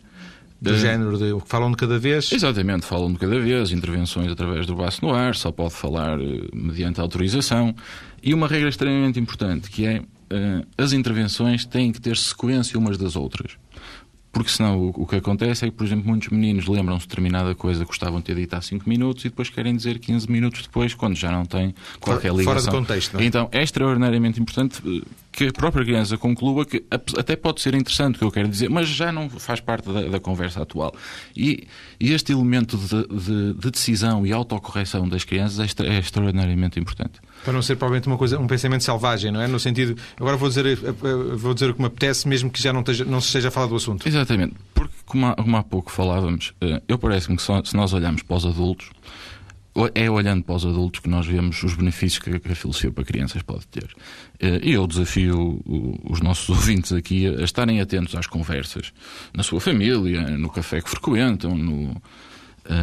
Do 0.60 0.78
género 0.78 1.18
de 1.18 1.46
falam 1.46 1.70
de 1.70 1.76
cada 1.76 1.98
vez? 1.98 2.32
Exatamente, 2.32 2.86
falam 2.86 3.12
de 3.12 3.18
cada 3.18 3.38
vez, 3.38 3.70
intervenções 3.70 4.32
através 4.32 4.66
do 4.66 4.74
braço 4.74 5.04
no 5.04 5.12
ar, 5.12 5.34
só 5.34 5.52
pode 5.52 5.74
falar 5.74 6.16
mediante 6.54 7.02
autorização. 7.02 7.74
E 8.22 8.32
uma 8.32 8.48
regra 8.48 8.70
extremamente 8.70 9.20
importante, 9.20 9.68
que 9.68 9.84
é 9.84 10.02
as 10.78 10.94
intervenções 10.94 11.66
têm 11.66 11.92
que 11.92 12.00
ter 12.00 12.16
sequência 12.16 12.78
umas 12.78 12.96
das 12.96 13.14
outras. 13.14 13.58
Porque 14.34 14.50
senão 14.50 14.78
o, 14.78 14.88
o, 15.02 15.06
que 15.06 15.16
acontece 15.16 15.64
é 15.64 15.70
que, 15.70 15.76
por 15.76 15.86
exemplo, 15.86 16.08
muitos 16.08 16.28
meninos 16.28 16.66
lembram-se 16.66 17.02
de 17.02 17.08
determinada 17.08 17.54
coisa 17.54 17.80
que 17.80 17.86
gostavam 17.86 18.18
de 18.18 18.26
ter 18.26 18.34
dito 18.34 18.54
há 18.54 18.60
5 18.60 18.86
minutos 18.88 19.24
e 19.24 19.28
depois 19.28 19.48
querem 19.48 19.74
dizer 19.74 19.98
15 20.00 20.30
minutos 20.30 20.62
depois, 20.62 20.92
quando 20.92 21.14
já 21.14 21.30
não 21.30 21.46
têm 21.46 21.72
qualquer 22.00 22.32
ligação. 22.32 22.52
Fora 22.52 22.62
de 22.62 22.70
contexto, 22.70 23.14
não 23.14 23.20
é? 23.20 23.24
Então 23.24 23.48
é 23.52 23.62
extraordinariamente 23.62 24.40
importante 24.40 24.82
eh, 24.84 25.06
que 25.34 25.48
a 25.48 25.52
própria 25.52 25.84
criança 25.84 26.16
conclua 26.16 26.64
que 26.64 26.84
até 26.90 27.34
pode 27.34 27.60
ser 27.60 27.74
interessante 27.74 28.16
o 28.16 28.18
que 28.20 28.24
eu 28.24 28.30
quero 28.30 28.48
dizer, 28.48 28.70
mas 28.70 28.88
já 28.88 29.10
não 29.10 29.28
faz 29.28 29.58
parte 29.58 29.92
da, 29.92 30.02
da 30.02 30.20
conversa 30.20 30.62
atual. 30.62 30.94
E, 31.36 31.66
e 31.98 32.12
este 32.12 32.32
elemento 32.32 32.76
de, 32.76 33.06
de, 33.08 33.54
de, 33.54 33.70
decisão 33.70 34.24
e 34.24 34.32
autocorreção 34.32 35.08
das 35.08 35.24
crianças 35.24 35.58
é, 35.58 35.64
extra, 35.64 35.86
é 35.88 35.98
extraordinariamente 35.98 36.78
importante. 36.78 37.20
Para 37.42 37.52
não 37.52 37.62
ser 37.62 37.74
provavelmente 37.74 38.06
uma 38.06 38.16
coisa, 38.16 38.38
um 38.38 38.46
pensamento 38.46 38.84
selvagem, 38.84 39.32
não 39.32 39.40
é? 39.40 39.48
No 39.48 39.58
sentido, 39.58 40.00
agora 40.16 40.36
vou 40.36 40.48
dizer, 40.48 40.66
eh, 40.66 40.72
eh, 40.72 41.36
vou 41.36 41.52
dizer 41.52 41.70
o 41.70 41.74
que 41.74 41.80
me 41.80 41.86
apetece, 41.88 42.28
mesmo 42.28 42.48
que 42.48 42.62
já 42.62 42.72
não, 42.72 42.80
esteja, 42.80 43.04
não 43.04 43.20
se 43.20 43.26
esteja 43.26 43.48
a 43.48 43.50
falar 43.50 43.66
do 43.66 43.74
assunto. 43.74 44.06
Exatamente. 44.06 44.54
Porque, 44.72 44.94
como 45.04 45.26
há, 45.26 45.34
como 45.34 45.56
há 45.56 45.64
pouco 45.64 45.90
falávamos, 45.90 46.54
eh, 46.60 46.80
eu 46.86 46.96
parece-me 46.96 47.36
que 47.36 47.42
só, 47.42 47.62
se 47.64 47.76
nós 47.76 47.92
olharmos 47.92 48.22
para 48.22 48.36
os 48.36 48.46
adultos, 48.46 48.90
é 49.94 50.08
olhando 50.08 50.44
para 50.44 50.54
os 50.54 50.64
adultos 50.64 51.00
que 51.00 51.08
nós 51.08 51.26
vemos 51.26 51.62
os 51.62 51.74
benefícios 51.74 52.22
que 52.22 52.52
a 52.52 52.54
filosofia 52.54 52.92
para 52.92 53.04
crianças 53.04 53.42
pode 53.42 53.66
ter. 53.66 53.88
E 54.62 54.72
eu 54.72 54.86
desafio 54.86 55.60
os 56.08 56.20
nossos 56.20 56.48
ouvintes 56.50 56.92
aqui 56.92 57.26
a 57.26 57.42
estarem 57.42 57.80
atentos 57.80 58.14
às 58.14 58.26
conversas 58.26 58.92
na 59.34 59.42
sua 59.42 59.60
família, 59.60 60.22
no 60.38 60.48
café 60.48 60.80
que 60.80 60.88
frequentam, 60.88 61.56
no, 61.56 62.00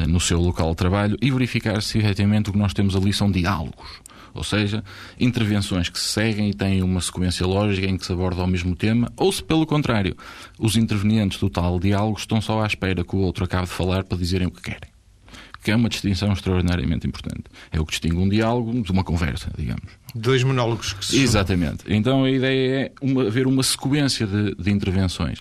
no 0.07 0.19
seu 0.19 0.39
local 0.39 0.71
de 0.71 0.77
trabalho 0.77 1.17
e 1.21 1.31
verificar 1.31 1.81
se 1.81 1.97
efetivamente 1.97 2.49
o 2.49 2.53
que 2.53 2.59
nós 2.59 2.73
temos 2.73 2.95
ali 2.95 3.13
são 3.13 3.31
diálogos. 3.31 4.01
Ou 4.33 4.43
seja, 4.43 4.83
intervenções 5.19 5.89
que 5.89 5.99
se 5.99 6.05
seguem 6.05 6.49
e 6.49 6.53
têm 6.53 6.81
uma 6.81 7.01
sequência 7.01 7.45
lógica 7.45 7.87
em 7.87 7.97
que 7.97 8.05
se 8.05 8.13
aborda 8.13 8.43
o 8.43 8.47
mesmo 8.47 8.75
tema, 8.75 9.11
ou 9.17 9.31
se, 9.31 9.43
pelo 9.43 9.65
contrário, 9.65 10.15
os 10.57 10.77
intervenientes 10.77 11.37
do 11.37 11.49
tal 11.49 11.79
diálogo 11.79 12.17
estão 12.17 12.41
só 12.41 12.63
à 12.63 12.67
espera 12.67 13.03
que 13.03 13.15
o 13.15 13.19
outro 13.19 13.43
acabe 13.43 13.65
de 13.65 13.73
falar 13.73 14.03
para 14.03 14.17
dizerem 14.17 14.47
o 14.47 14.51
que 14.51 14.61
querem. 14.61 14.89
Que 15.63 15.71
é 15.71 15.75
uma 15.75 15.89
distinção 15.89 16.33
extraordinariamente 16.33 17.07
importante. 17.07 17.43
É 17.71 17.79
o 17.79 17.85
que 17.85 17.91
distingue 17.91 18.17
um 18.17 18.27
diálogo 18.27 18.81
de 18.81 18.91
uma 18.91 19.03
conversa, 19.03 19.51
digamos. 19.57 19.85
Dois 20.15 20.43
monólogos 20.43 20.93
que 20.93 21.05
se 21.05 21.21
Exatamente. 21.21 21.83
Então 21.87 22.23
a 22.23 22.31
ideia 22.31 22.85
é 22.85 22.91
uma, 23.01 23.27
haver 23.27 23.45
uma 23.47 23.63
sequência 23.63 24.25
de, 24.25 24.55
de 24.55 24.71
intervenções. 24.71 25.39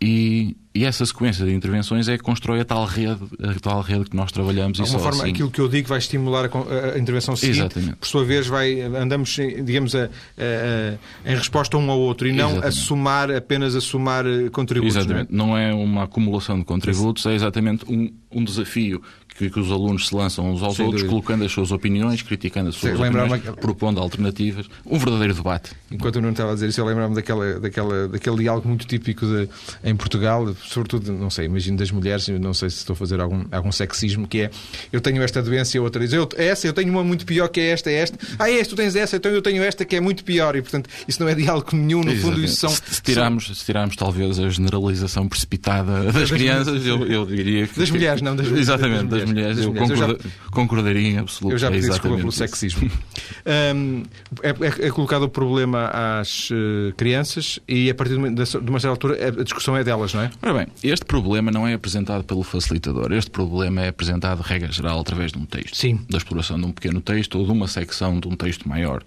E 0.00 0.54
E 0.74 0.84
essa 0.84 1.06
sequência 1.06 1.46
de 1.46 1.54
intervenções 1.54 2.08
é 2.08 2.18
que 2.18 2.24
constrói 2.24 2.60
a 2.60 2.64
tal 2.64 2.84
rede, 2.84 3.20
a 3.40 3.54
tal 3.60 3.80
rede 3.80 4.06
que 4.10 4.16
nós 4.16 4.32
trabalhamos. 4.32 4.76
De 4.76 4.82
alguma 4.82 4.98
forma, 4.98 5.22
assim... 5.22 5.32
aquilo 5.32 5.48
que 5.48 5.60
eu 5.60 5.68
digo 5.68 5.88
vai 5.88 5.98
estimular 5.98 6.46
a, 6.46 6.96
a 6.96 6.98
intervenção 6.98 7.36
seguinte. 7.36 7.60
Exatamente. 7.60 7.94
Por 7.94 8.08
sua 8.08 8.24
vez, 8.24 8.48
vai, 8.48 8.80
andamos, 8.80 9.36
digamos, 9.64 9.94
a, 9.94 10.06
a, 10.06 11.30
em 11.30 11.36
resposta 11.36 11.78
um 11.78 11.88
ao 11.88 11.98
outro 12.00 12.26
e 12.26 12.32
não 12.32 12.50
exatamente. 12.50 12.66
a 12.66 12.72
somar, 12.72 13.30
apenas 13.30 13.76
a 13.76 13.80
somar 13.80 14.26
eh, 14.26 14.50
contributos. 14.50 14.96
Exatamente. 14.96 15.32
Não 15.32 15.44
não 15.44 15.58
é 15.58 15.72
uma 15.72 16.04
acumulação 16.04 16.58
de 16.58 16.64
contributos, 16.64 17.26
é 17.26 17.34
exatamente 17.34 17.84
um, 17.86 18.10
um 18.32 18.42
desafio 18.42 19.02
que, 19.36 19.50
que, 19.50 19.60
os 19.60 19.70
alunos 19.70 20.08
se 20.08 20.14
lançam 20.14 20.50
uns 20.50 20.62
aos 20.62 20.76
Sem 20.76 20.86
outros, 20.86 21.02
dúvida. 21.02 21.22
colocando 21.22 21.44
as 21.44 21.52
suas 21.52 21.72
opiniões, 21.72 22.22
criticando 22.22 22.68
as 22.68 22.76
suas 22.76 22.96
Sim, 22.96 23.02
opiniões, 23.02 23.42
propondo 23.60 24.00
alternativas. 24.00 24.66
Um 24.86 24.98
verdadeiro 24.98 25.34
debate. 25.34 25.72
Enquanto 25.90 26.16
eu 26.16 26.22
não 26.22 26.30
estava 26.30 26.52
a 26.52 26.54
dizer 26.54 26.68
isso, 26.68 26.80
eu 26.80 26.84
lembro-me 26.84 27.14
daquela, 27.14 27.58
daquela, 27.60 28.08
daquele 28.08 28.36
diálogo 28.36 28.68
muito 28.68 28.86
típico 28.86 29.26
de, 29.26 29.48
em 29.82 29.96
Portugal, 29.96 30.54
sobretudo, 30.64 31.12
não 31.12 31.30
sei, 31.30 31.46
imagino 31.46 31.76
das 31.76 31.90
mulheres, 31.90 32.28
não 32.28 32.54
sei 32.54 32.70
se 32.70 32.78
estou 32.78 32.94
a 32.94 32.96
fazer 32.96 33.20
algum, 33.20 33.44
algum 33.50 33.72
sexismo, 33.72 34.26
que 34.28 34.42
é 34.42 34.50
eu 34.92 35.00
tenho 35.00 35.22
esta 35.22 35.42
doença 35.42 35.76
e 35.76 35.78
a 35.78 35.82
outra 35.82 36.02
diz 36.02 36.12
eu, 36.12 36.28
essa, 36.36 36.66
eu 36.66 36.72
tenho 36.72 36.90
uma 36.90 37.02
muito 37.02 37.26
pior 37.26 37.48
que 37.48 37.60
é 37.60 37.70
esta, 37.70 37.90
é 37.90 37.94
esta. 37.94 38.18
Ah, 38.38 38.50
é, 38.50 38.62
tu 38.64 38.76
tens 38.76 38.96
essa, 38.96 39.16
então 39.16 39.30
eu 39.30 39.42
tenho 39.42 39.62
esta 39.62 39.84
que 39.84 39.96
é 39.96 40.00
muito 40.00 40.24
pior. 40.24 40.56
E, 40.56 40.62
portanto, 40.62 40.88
isso 41.06 41.20
não 41.20 41.28
é 41.28 41.34
diálogo 41.34 41.68
nenhum, 41.72 42.02
no 42.02 42.10
Exatamente. 42.10 42.22
fundo, 42.22 42.44
isso 42.44 42.56
são. 42.56 42.70
Se 42.70 43.02
tirarmos, 43.02 43.46
são... 43.46 43.54
se 43.54 43.64
tirarmos 43.64 43.96
talvez 43.96 44.38
a 44.38 44.48
generalização 44.48 45.28
precipitada 45.28 46.04
das, 46.04 46.14
das 46.14 46.30
crianças, 46.30 46.86
eu, 46.86 47.06
eu 47.06 47.26
diria 47.26 47.66
que. 47.66 47.78
Das 47.78 47.90
mulheres, 47.90 48.22
não 48.22 48.36
das 48.36 48.46
Exatamente, 48.46 49.06
das 49.06 49.23
mulheres. 49.26 49.66
Mulheres. 49.66 49.90
Eu, 49.90 49.96
já, 49.96 50.16
concordaria 50.50 51.08
em 51.08 51.18
absoluto. 51.18 51.54
Eu 51.54 51.58
já 51.58 51.70
pedi 51.70 51.88
desculpa 51.88 52.16
pelo 52.16 52.32
sexismo. 52.32 52.90
um, 53.74 54.02
é, 54.42 54.48
é, 54.48 54.86
é, 54.86 54.90
colocado 54.90 55.22
o 55.22 55.28
problema 55.28 55.90
às 55.92 56.50
uh, 56.50 56.92
crianças 56.96 57.58
e 57.68 57.90
a 57.90 57.94
partir 57.94 58.14
de 58.14 58.18
uma, 58.18 58.30
de 58.30 58.70
uma 58.70 58.80
certa 58.80 58.88
altura 58.88 59.28
a 59.28 59.42
discussão 59.42 59.76
é 59.76 59.84
delas, 59.84 60.14
não 60.14 60.22
é? 60.22 60.30
Ora 60.42 60.54
bem, 60.54 60.66
este 60.82 61.04
problema 61.04 61.50
não 61.50 61.66
é 61.66 61.74
apresentado 61.74 62.24
pelo 62.24 62.42
facilitador. 62.42 63.12
Este 63.12 63.30
problema 63.30 63.82
é 63.82 63.88
apresentado, 63.88 64.40
regra 64.40 64.70
geral, 64.70 65.00
através 65.00 65.32
de 65.32 65.38
um 65.38 65.44
texto. 65.44 65.76
Sim. 65.76 66.00
Da 66.08 66.18
exploração 66.18 66.58
de 66.58 66.66
um 66.66 66.72
pequeno 66.72 67.00
texto 67.00 67.38
ou 67.38 67.44
de 67.44 67.52
uma 67.52 67.68
secção 67.68 68.18
de 68.18 68.28
um 68.28 68.36
texto 68.36 68.68
maior, 68.68 69.02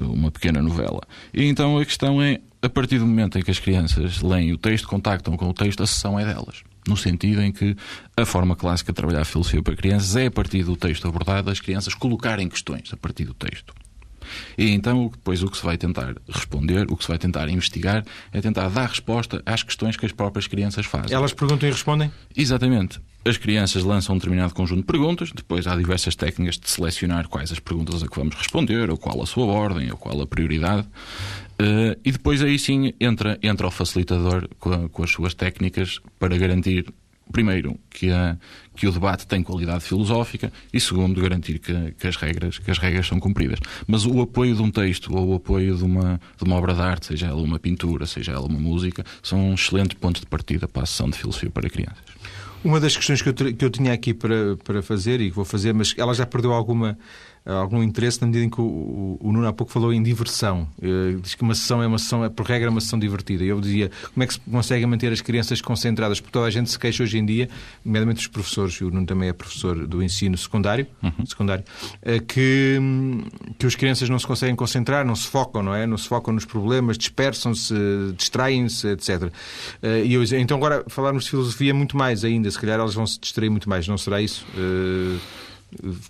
uma 0.00 0.30
pequena 0.30 0.62
novela. 0.62 1.02
E 1.32 1.44
então 1.44 1.78
a 1.78 1.84
questão 1.84 2.20
é, 2.20 2.40
a 2.62 2.68
partir 2.68 2.98
do 2.98 3.06
momento 3.06 3.38
em 3.38 3.42
que 3.42 3.50
as 3.50 3.58
crianças 3.58 4.22
leem 4.22 4.52
o 4.52 4.58
texto, 4.58 4.88
contactam 4.88 5.36
com 5.36 5.48
o 5.48 5.54
texto, 5.54 5.82
a 5.82 5.86
sessão 5.86 6.18
é 6.18 6.24
delas 6.24 6.62
no 6.86 6.96
sentido 6.96 7.42
em 7.42 7.52
que 7.52 7.76
a 8.16 8.24
forma 8.24 8.54
clássica 8.54 8.92
de 8.92 8.96
trabalhar 8.96 9.22
a 9.22 9.24
filosofia 9.24 9.62
para 9.62 9.76
crianças 9.76 10.14
é 10.16 10.26
a 10.26 10.30
partir 10.30 10.62
do 10.62 10.76
texto 10.76 11.06
abordado 11.08 11.50
as 11.50 11.60
crianças 11.60 11.94
colocarem 11.94 12.48
questões 12.48 12.92
a 12.92 12.96
partir 12.96 13.24
do 13.24 13.34
texto. 13.34 13.74
E 14.58 14.70
então, 14.70 15.08
depois, 15.08 15.42
o 15.42 15.50
que 15.50 15.56
se 15.56 15.64
vai 15.64 15.76
tentar 15.76 16.14
responder, 16.28 16.86
o 16.90 16.96
que 16.96 17.04
se 17.04 17.08
vai 17.08 17.18
tentar 17.18 17.48
investigar, 17.48 18.04
é 18.32 18.40
tentar 18.40 18.68
dar 18.68 18.88
resposta 18.88 19.42
às 19.46 19.62
questões 19.62 19.96
que 19.96 20.06
as 20.06 20.12
próprias 20.12 20.46
crianças 20.46 20.86
fazem. 20.86 21.14
Elas 21.14 21.32
perguntam 21.32 21.68
e 21.68 21.72
respondem? 21.72 22.12
Exatamente. 22.36 23.00
As 23.26 23.36
crianças 23.36 23.82
lançam 23.82 24.14
um 24.14 24.18
determinado 24.18 24.54
conjunto 24.54 24.82
de 24.82 24.86
perguntas, 24.86 25.32
depois 25.32 25.66
há 25.66 25.74
diversas 25.74 26.14
técnicas 26.14 26.56
de 26.56 26.70
selecionar 26.70 27.26
quais 27.26 27.50
as 27.50 27.58
perguntas 27.58 28.00
a 28.00 28.06
que 28.06 28.16
vamos 28.16 28.36
responder, 28.36 28.88
ou 28.88 28.96
qual 28.96 29.20
a 29.20 29.26
sua 29.26 29.46
ordem, 29.46 29.90
ou 29.90 29.96
qual 29.96 30.20
a 30.20 30.26
prioridade. 30.28 30.86
Uh, 31.60 31.98
e 32.04 32.12
depois 32.12 32.40
aí 32.40 32.56
sim 32.56 32.92
entra, 33.00 33.36
entra 33.42 33.66
o 33.66 33.70
facilitador 33.72 34.48
com, 34.60 34.72
a, 34.72 34.88
com 34.88 35.02
as 35.02 35.10
suas 35.10 35.34
técnicas 35.34 36.00
para 36.20 36.38
garantir 36.38 36.86
primeiro, 37.32 37.76
que, 37.90 38.12
a, 38.12 38.36
que 38.76 38.86
o 38.86 38.92
debate 38.92 39.26
tem 39.26 39.42
qualidade 39.42 39.82
filosófica 39.82 40.52
e, 40.72 40.80
segundo, 40.80 41.20
garantir 41.20 41.58
que, 41.58 41.92
que, 41.98 42.06
as 42.06 42.14
regras, 42.14 42.58
que 42.58 42.70
as 42.70 42.78
regras 42.78 43.08
são 43.08 43.18
cumpridas. 43.18 43.58
Mas 43.88 44.06
o 44.06 44.20
apoio 44.20 44.54
de 44.54 44.62
um 44.62 44.70
texto 44.70 45.12
ou 45.12 45.30
o 45.30 45.34
apoio 45.34 45.76
de 45.76 45.82
uma, 45.82 46.20
de 46.36 46.44
uma 46.44 46.54
obra 46.54 46.74
de 46.74 46.80
arte, 46.80 47.06
seja 47.06 47.26
ela 47.26 47.42
uma 47.42 47.58
pintura, 47.58 48.06
seja 48.06 48.32
ela 48.32 48.46
uma 48.46 48.60
música, 48.60 49.04
são 49.20 49.50
um 49.50 49.54
excelente 49.54 49.96
ponto 49.96 50.20
de 50.20 50.26
partida 50.26 50.68
para 50.68 50.84
a 50.84 50.86
sessão 50.86 51.10
de 51.10 51.18
filosofia 51.18 51.50
para 51.50 51.68
crianças. 51.68 52.15
Uma 52.64 52.80
das 52.80 52.96
questões 52.96 53.22
que 53.22 53.28
eu, 53.28 53.34
que 53.34 53.64
eu 53.64 53.70
tinha 53.70 53.92
aqui 53.92 54.12
para, 54.12 54.56
para 54.64 54.82
fazer 54.82 55.20
e 55.20 55.30
que 55.30 55.36
vou 55.36 55.44
fazer, 55.44 55.72
mas 55.72 55.94
ela 55.96 56.14
já 56.14 56.26
perdeu 56.26 56.52
alguma 56.52 56.98
algum 57.46 57.82
interesse 57.82 58.20
na 58.20 58.26
medida 58.26 58.44
em 58.44 58.50
que 58.50 58.60
o, 58.60 59.16
o, 59.20 59.32
Nuno 59.32 59.46
há 59.46 59.52
pouco 59.52 59.72
falou 59.72 59.92
em 59.92 60.02
diversão. 60.02 60.68
Uh, 60.78 61.20
diz 61.20 61.34
que 61.34 61.42
uma 61.42 61.54
sessão 61.54 61.82
é 61.82 61.86
uma 61.86 61.98
sessão, 61.98 62.24
é, 62.24 62.28
por 62.28 62.44
regra, 62.44 62.68
uma 62.68 62.80
sessão 62.80 62.98
divertida. 62.98 63.44
Eu 63.44 63.60
dizia, 63.60 63.90
como 64.12 64.24
é 64.24 64.26
que 64.26 64.34
se 64.34 64.40
consegue 64.40 64.84
manter 64.84 65.12
as 65.12 65.20
crianças 65.20 65.60
concentradas? 65.60 66.20
Porque 66.20 66.32
toda 66.32 66.46
a 66.46 66.50
gente 66.50 66.70
se 66.70 66.78
queixa 66.78 67.04
hoje 67.04 67.18
em 67.18 67.24
dia, 67.24 67.48
nomeadamente 67.84 68.20
os 68.20 68.26
professores, 68.26 68.74
e 68.74 68.84
o 68.84 68.90
Nuno 68.90 69.06
também 69.06 69.28
é 69.28 69.32
professor 69.32 69.86
do 69.86 70.02
ensino 70.02 70.36
secundário, 70.36 70.86
uhum. 71.02 71.24
secundário 71.24 71.64
uh, 72.02 72.24
que, 72.26 72.80
que 73.58 73.66
as 73.66 73.76
crianças 73.76 74.08
não 74.08 74.18
se 74.18 74.26
conseguem 74.26 74.56
concentrar, 74.56 75.06
não 75.06 75.14
se 75.14 75.28
focam, 75.28 75.62
não 75.62 75.74
é? 75.74 75.86
Não 75.86 75.96
se 75.96 76.08
focam 76.08 76.34
nos 76.34 76.44
problemas, 76.44 76.98
dispersam-se, 76.98 77.74
distraem-se, 78.16 78.88
etc. 78.88 79.22
Uh, 79.22 80.04
e 80.04 80.14
eu, 80.14 80.24
então 80.38 80.56
agora 80.56 80.84
falarmos 80.88 81.24
de 81.24 81.30
filosofia 81.30 81.72
muito 81.72 81.96
mais 81.96 82.24
ainda, 82.24 82.50
se 82.50 82.58
calhar 82.58 82.80
elas 82.80 82.94
vão 82.94 83.06
se 83.06 83.20
distrair 83.20 83.50
muito 83.50 83.68
mais, 83.68 83.86
não 83.86 83.96
será 83.96 84.20
isso? 84.20 84.44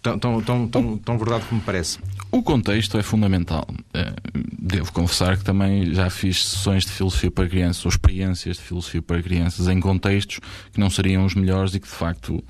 Tão, 0.03 0.19
tão, 0.19 0.43
tão, 0.43 0.69
tão, 0.69 0.99
tão 0.99 1.19
verdade 1.19 1.45
como 1.49 1.61
parece. 1.61 1.99
O 2.31 2.43
contexto 2.43 2.99
é 2.99 3.03
fundamental. 3.03 3.67
É, 3.95 4.13
devo 4.59 4.93
confessar 4.93 5.39
que 5.39 5.45
também 5.45 5.95
já 5.95 6.11
fiz 6.11 6.45
sessões 6.47 6.85
de 6.85 6.93
filosofia 6.93 7.31
para 7.31 7.49
crianças 7.49 7.85
ou 7.85 7.89
experiências 7.89 8.59
de 8.59 8.63
filosofia 8.63 9.03
para 9.03 9.23
crianças 9.23 9.67
em 9.67 9.81
contextos 9.81 10.41
que 10.73 10.79
não 10.79 10.91
seriam 10.91 11.25
os 11.25 11.35
melhores 11.35 11.75
e 11.75 11.81
que, 11.81 11.87
de 11.87 11.95
facto, 11.95 12.45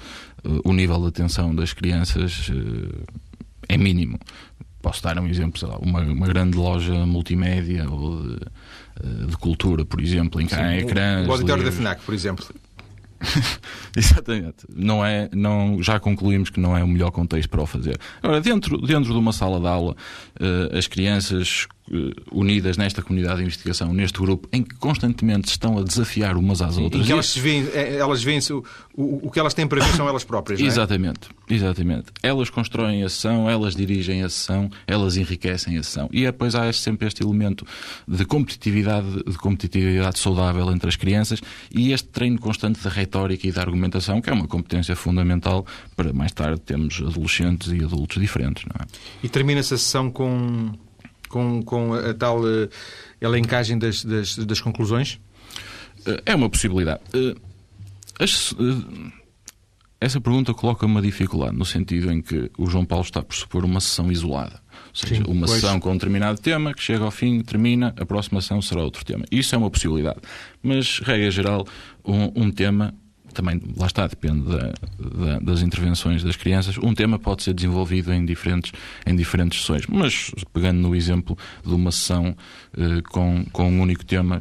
o 0.64 0.72
nível 0.72 1.00
de 1.00 1.08
atenção 1.08 1.54
das 1.54 1.72
crianças 1.72 2.50
eh, 2.50 3.04
é 3.68 3.76
mínimo. 3.76 4.18
Posso 4.82 5.02
dar 5.02 5.18
um 5.18 5.26
exemplo, 5.26 5.68
lá, 5.68 5.78
uma, 5.78 6.00
uma, 6.00 6.26
grande 6.26 6.56
loja 6.56 6.94
multimédia 7.06 7.88
ou 7.90 8.22
de, 8.22 8.36
eh, 9.02 9.26
de 9.28 9.36
cultura, 9.36 9.84
por 9.84 10.00
exemplo, 10.00 10.40
em 10.40 10.46
que 10.46 10.54
há 10.54 10.76
ecrãs. 10.76 11.26
O 11.26 11.32
auditório 11.32 11.64
da 11.64 11.72
FNAC, 11.72 12.02
por 12.02 12.14
exemplo. 12.14 12.46
Exatamente. 13.96 14.66
Não 14.74 15.04
é, 15.04 15.28
não, 15.32 15.82
já 15.82 15.98
concluímos 15.98 16.50
que 16.50 16.60
não 16.60 16.76
é 16.76 16.82
o 16.82 16.88
melhor 16.88 17.10
contexto 17.10 17.48
para 17.48 17.62
o 17.62 17.66
fazer. 17.66 17.98
Agora, 18.22 18.40
dentro, 18.40 18.78
dentro 18.78 19.12
de 19.12 19.18
uma 19.18 19.32
sala 19.32 19.60
de 19.60 19.66
aula, 19.66 19.96
uh, 20.40 20.76
as 20.76 20.86
crianças 20.86 21.66
unidas 22.32 22.76
nesta 22.76 23.02
comunidade 23.02 23.38
de 23.38 23.42
investigação, 23.44 23.92
neste 23.92 24.18
grupo, 24.18 24.48
em 24.52 24.62
que 24.62 24.74
constantemente 24.76 25.48
estão 25.48 25.78
a 25.78 25.82
desafiar 25.82 26.36
umas 26.36 26.60
às 26.60 26.76
outras. 26.76 27.02
E 27.02 27.06
que 27.06 27.12
elas 27.12 27.36
veem, 27.36 27.68
eh, 27.72 27.96
elas 27.96 28.22
veem 28.22 28.40
o, 28.50 28.64
o, 28.94 29.26
o 29.28 29.30
que 29.30 29.38
elas 29.38 29.54
têm 29.54 29.66
para 29.66 29.84
ver 29.84 29.92
são 29.94 30.08
elas 30.08 30.24
próprias, 30.24 30.58
não 30.58 30.66
é? 30.66 30.68
Exatamente. 30.68 31.28
Exatamente. 31.48 32.06
Elas 32.22 32.50
constroem 32.50 33.04
a 33.04 33.08
sessão, 33.08 33.48
elas 33.48 33.76
dirigem 33.76 34.22
a 34.24 34.28
sessão, 34.28 34.68
elas 34.86 35.16
enriquecem 35.16 35.78
a 35.78 35.82
sessão. 35.82 36.08
E 36.12 36.24
depois 36.24 36.54
há 36.56 36.72
sempre 36.72 37.06
este 37.06 37.22
elemento 37.22 37.64
de 38.06 38.24
competitividade, 38.24 39.22
de 39.24 39.38
competitividade 39.38 40.18
saudável 40.18 40.70
entre 40.72 40.88
as 40.88 40.96
crianças 40.96 41.40
e 41.70 41.92
este 41.92 42.08
treino 42.08 42.38
constante 42.38 42.82
da 42.82 42.90
retórica 42.90 43.46
e 43.46 43.52
da 43.52 43.60
argumentação, 43.60 44.20
que 44.20 44.28
é 44.28 44.32
uma 44.32 44.48
competência 44.48 44.96
fundamental 44.96 45.64
para 45.94 46.12
mais 46.12 46.32
tarde 46.32 46.60
termos 46.60 47.00
adolescentes 47.00 47.72
e 47.72 47.84
adultos 47.84 48.20
diferentes. 48.20 48.64
Não 48.64 48.84
é? 48.84 48.86
E 49.22 49.28
termina-se 49.28 49.74
a 49.74 49.78
sessão 49.78 50.10
com, 50.10 50.72
com, 51.28 51.62
com 51.62 51.94
a 51.94 52.14
tal 52.14 52.40
uh, 52.40 52.68
elencagem 53.20 53.78
das, 53.78 54.04
das, 54.04 54.36
das 54.36 54.60
conclusões? 54.60 55.14
Uh, 56.00 56.20
é 56.24 56.34
uma 56.34 56.48
possibilidade. 56.48 57.00
Uh, 57.14 57.38
as, 58.18 58.54
essa 60.00 60.20
pergunta 60.20 60.52
coloca 60.52 60.84
uma 60.84 61.00
dificuldade, 61.00 61.56
no 61.56 61.64
sentido 61.64 62.12
em 62.12 62.20
que 62.20 62.50
o 62.58 62.66
João 62.66 62.84
Paulo 62.84 63.04
está 63.04 63.22
por 63.22 63.34
supor 63.34 63.64
uma 63.64 63.80
sessão 63.80 64.10
isolada. 64.12 64.60
Ou 64.88 64.94
seja, 64.94 65.16
Sim, 65.16 65.30
uma 65.30 65.46
pois. 65.46 65.60
sessão 65.60 65.80
com 65.80 65.90
um 65.90 65.94
determinado 65.94 66.40
tema, 66.40 66.74
que 66.74 66.82
chega 66.82 67.04
ao 67.04 67.10
fim, 67.10 67.40
termina, 67.40 67.94
a 67.98 68.04
próxima 68.04 68.40
sessão 68.40 68.60
será 68.60 68.82
outro 68.82 69.04
tema. 69.04 69.24
Isso 69.30 69.54
é 69.54 69.58
uma 69.58 69.70
possibilidade. 69.70 70.18
Mas, 70.62 71.00
regra 71.00 71.30
geral, 71.30 71.66
um, 72.04 72.44
um 72.44 72.50
tema 72.50 72.94
também, 73.36 73.60
lá 73.76 73.86
está, 73.86 74.06
depende 74.06 74.48
da, 74.48 74.72
da, 74.98 75.38
das 75.40 75.62
intervenções 75.62 76.24
das 76.24 76.36
crianças. 76.36 76.78
Um 76.78 76.94
tema 76.94 77.18
pode 77.18 77.42
ser 77.42 77.52
desenvolvido 77.52 78.12
em 78.12 78.24
diferentes, 78.24 78.72
em 79.06 79.14
diferentes 79.14 79.60
sessões, 79.60 79.86
mas 79.86 80.32
pegando 80.52 80.80
no 80.80 80.96
exemplo 80.96 81.36
de 81.64 81.74
uma 81.74 81.92
sessão 81.92 82.34
eh, 82.76 83.02
com, 83.10 83.44
com 83.52 83.70
um 83.70 83.80
único 83.80 84.04
tema, 84.04 84.40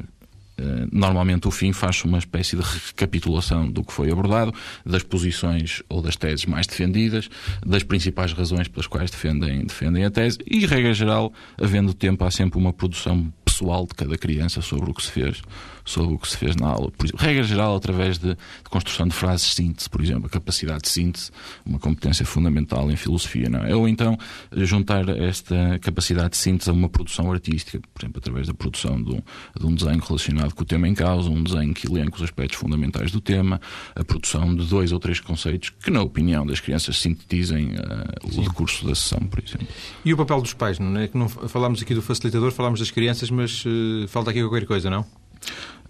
eh, 0.58 0.88
normalmente 0.91 1.47
o 1.47 1.51
fim 1.51 1.73
faz 1.73 2.03
uma 2.05 2.17
espécie 2.17 2.55
de 2.55 2.62
recapitulação 2.62 3.69
do 3.69 3.84
que 3.84 3.91
foi 3.91 4.10
abordado, 4.10 4.53
das 4.86 5.03
posições 5.03 5.84
ou 5.89 6.01
das 6.01 6.15
teses 6.15 6.45
mais 6.45 6.65
defendidas, 6.65 7.29
das 7.65 7.84
principais 7.84 8.31
razões 8.31 8.67
pelas 8.69 8.88
quais 8.88 9.12
defendem, 9.12 9.65
defendem 9.65 10.05
a 10.05 10.10
tese 10.10 10.39
e, 10.49 10.65
regra 10.65 10.93
geral, 10.93 11.34
havendo 11.62 11.93
tempo, 11.93 12.23
há 12.23 12.31
sempre 12.31 12.58
uma 12.58 12.71
produção 12.71 13.31
pessoal 13.55 13.85
de 13.85 13.95
cada 13.95 14.17
criança 14.17 14.61
sobre 14.61 14.91
o 14.91 14.93
que 14.93 15.01
se 15.01 15.11
fez 15.11 15.41
sobre 15.85 16.15
o 16.15 16.17
que 16.17 16.27
se 16.27 16.35
fez 16.35 16.55
na 16.55 16.67
aula. 16.67 16.91
Por 16.91 17.05
exemplo, 17.05 17.23
regra 17.23 17.43
geral, 17.43 17.75
através 17.75 18.17
de, 18.17 18.29
de, 18.29 18.69
construção 18.69 19.07
de 19.07 19.13
frases 19.13 19.49
de 19.49 19.55
síntese, 19.55 19.87
por 19.87 20.01
exemplo, 20.01 20.25
a 20.25 20.29
capacidade 20.29 20.81
de 20.81 20.89
síntese, 20.89 21.31
uma 21.63 21.77
competência 21.77 22.25
fundamental 22.25 22.91
em 22.91 22.95
filosofia, 22.95 23.47
não 23.47 23.59
é? 23.59 23.75
Ou 23.75 23.87
então 23.87 24.17
juntar 24.51 25.07
esta 25.09 25.77
capacidade 25.79 26.31
de 26.31 26.37
síntese 26.37 26.71
a 26.71 26.73
uma 26.73 26.89
produção 26.89 27.31
artística, 27.31 27.79
por 27.93 28.01
exemplo, 28.01 28.17
através 28.17 28.47
da 28.47 28.53
produção 28.53 29.01
de 29.01 29.11
um, 29.11 29.21
de 29.59 29.65
um 29.65 29.75
desenho 29.75 29.99
relacionado 29.99 30.55
com 30.55 30.63
o 30.63 30.65
tema 30.65 30.87
em 30.87 30.95
causa, 30.95 31.29
um 31.29 31.43
desenho 31.43 31.73
que 31.73 31.87
elenca 31.87 32.15
os 32.15 32.23
aspectos 32.23 32.57
fundamentais 32.57 33.11
do 33.11 33.21
tema, 33.21 33.61
a 33.95 34.03
produção 34.03 34.55
de 34.55 34.65
dois 34.65 34.91
ou 34.91 34.99
três 34.99 35.19
conceitos 35.19 35.69
que, 35.69 35.91
na 35.91 36.01
opinião 36.01 36.45
das 36.45 36.59
crianças, 36.59 36.97
sintetizem 36.97 37.75
uh, 37.75 38.39
o 38.39 38.41
decurso 38.41 38.87
da 38.87 38.95
sessão, 38.95 39.19
por 39.19 39.39
exemplo. 39.39 39.67
E 40.03 40.13
o 40.13 40.17
papel 40.17 40.41
dos 40.41 40.53
pais, 40.53 40.79
não 40.79 40.99
é? 40.99 41.07
Que 41.07 41.17
não 41.17 41.29
falámos 41.29 41.81
aqui 41.81 41.93
do 41.93 42.01
facilitador, 42.01 42.51
falámos 42.51 42.79
das 42.79 42.89
crianças, 42.89 43.29
mas 43.29 43.44
uh, 43.65 44.08
falta 44.08 44.31
aqui 44.31 44.41
qualquer 44.41 44.65
coisa, 44.65 44.89
não? 44.89 45.05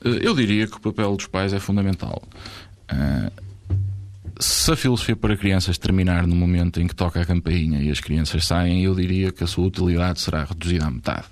Eu 0.02 0.36
diria 0.36 0.68
que 0.68 0.78
o 0.78 0.80
papel 0.80 1.16
dos 1.16 1.26
pais 1.26 1.54
é 1.54 1.60
fundamental. 1.60 2.22
Se 4.40 4.72
a 4.72 4.76
filosofia 4.76 5.16
para 5.16 5.36
crianças 5.36 5.78
terminar 5.78 6.28
no 6.28 6.36
momento 6.36 6.80
em 6.80 6.86
que 6.86 6.94
toca 6.94 7.22
a 7.22 7.26
campainha 7.26 7.82
e 7.82 7.90
as 7.90 8.00
crianças 8.00 8.46
saem, 8.46 8.84
eu 8.84 8.94
diria 8.94 9.32
que 9.32 9.44
a 9.44 9.48
sua 9.48 9.66
utilidade 9.66 10.20
será 10.22 10.44
reduzida 10.44 10.86
à 10.86 10.92
metade. 10.92 11.26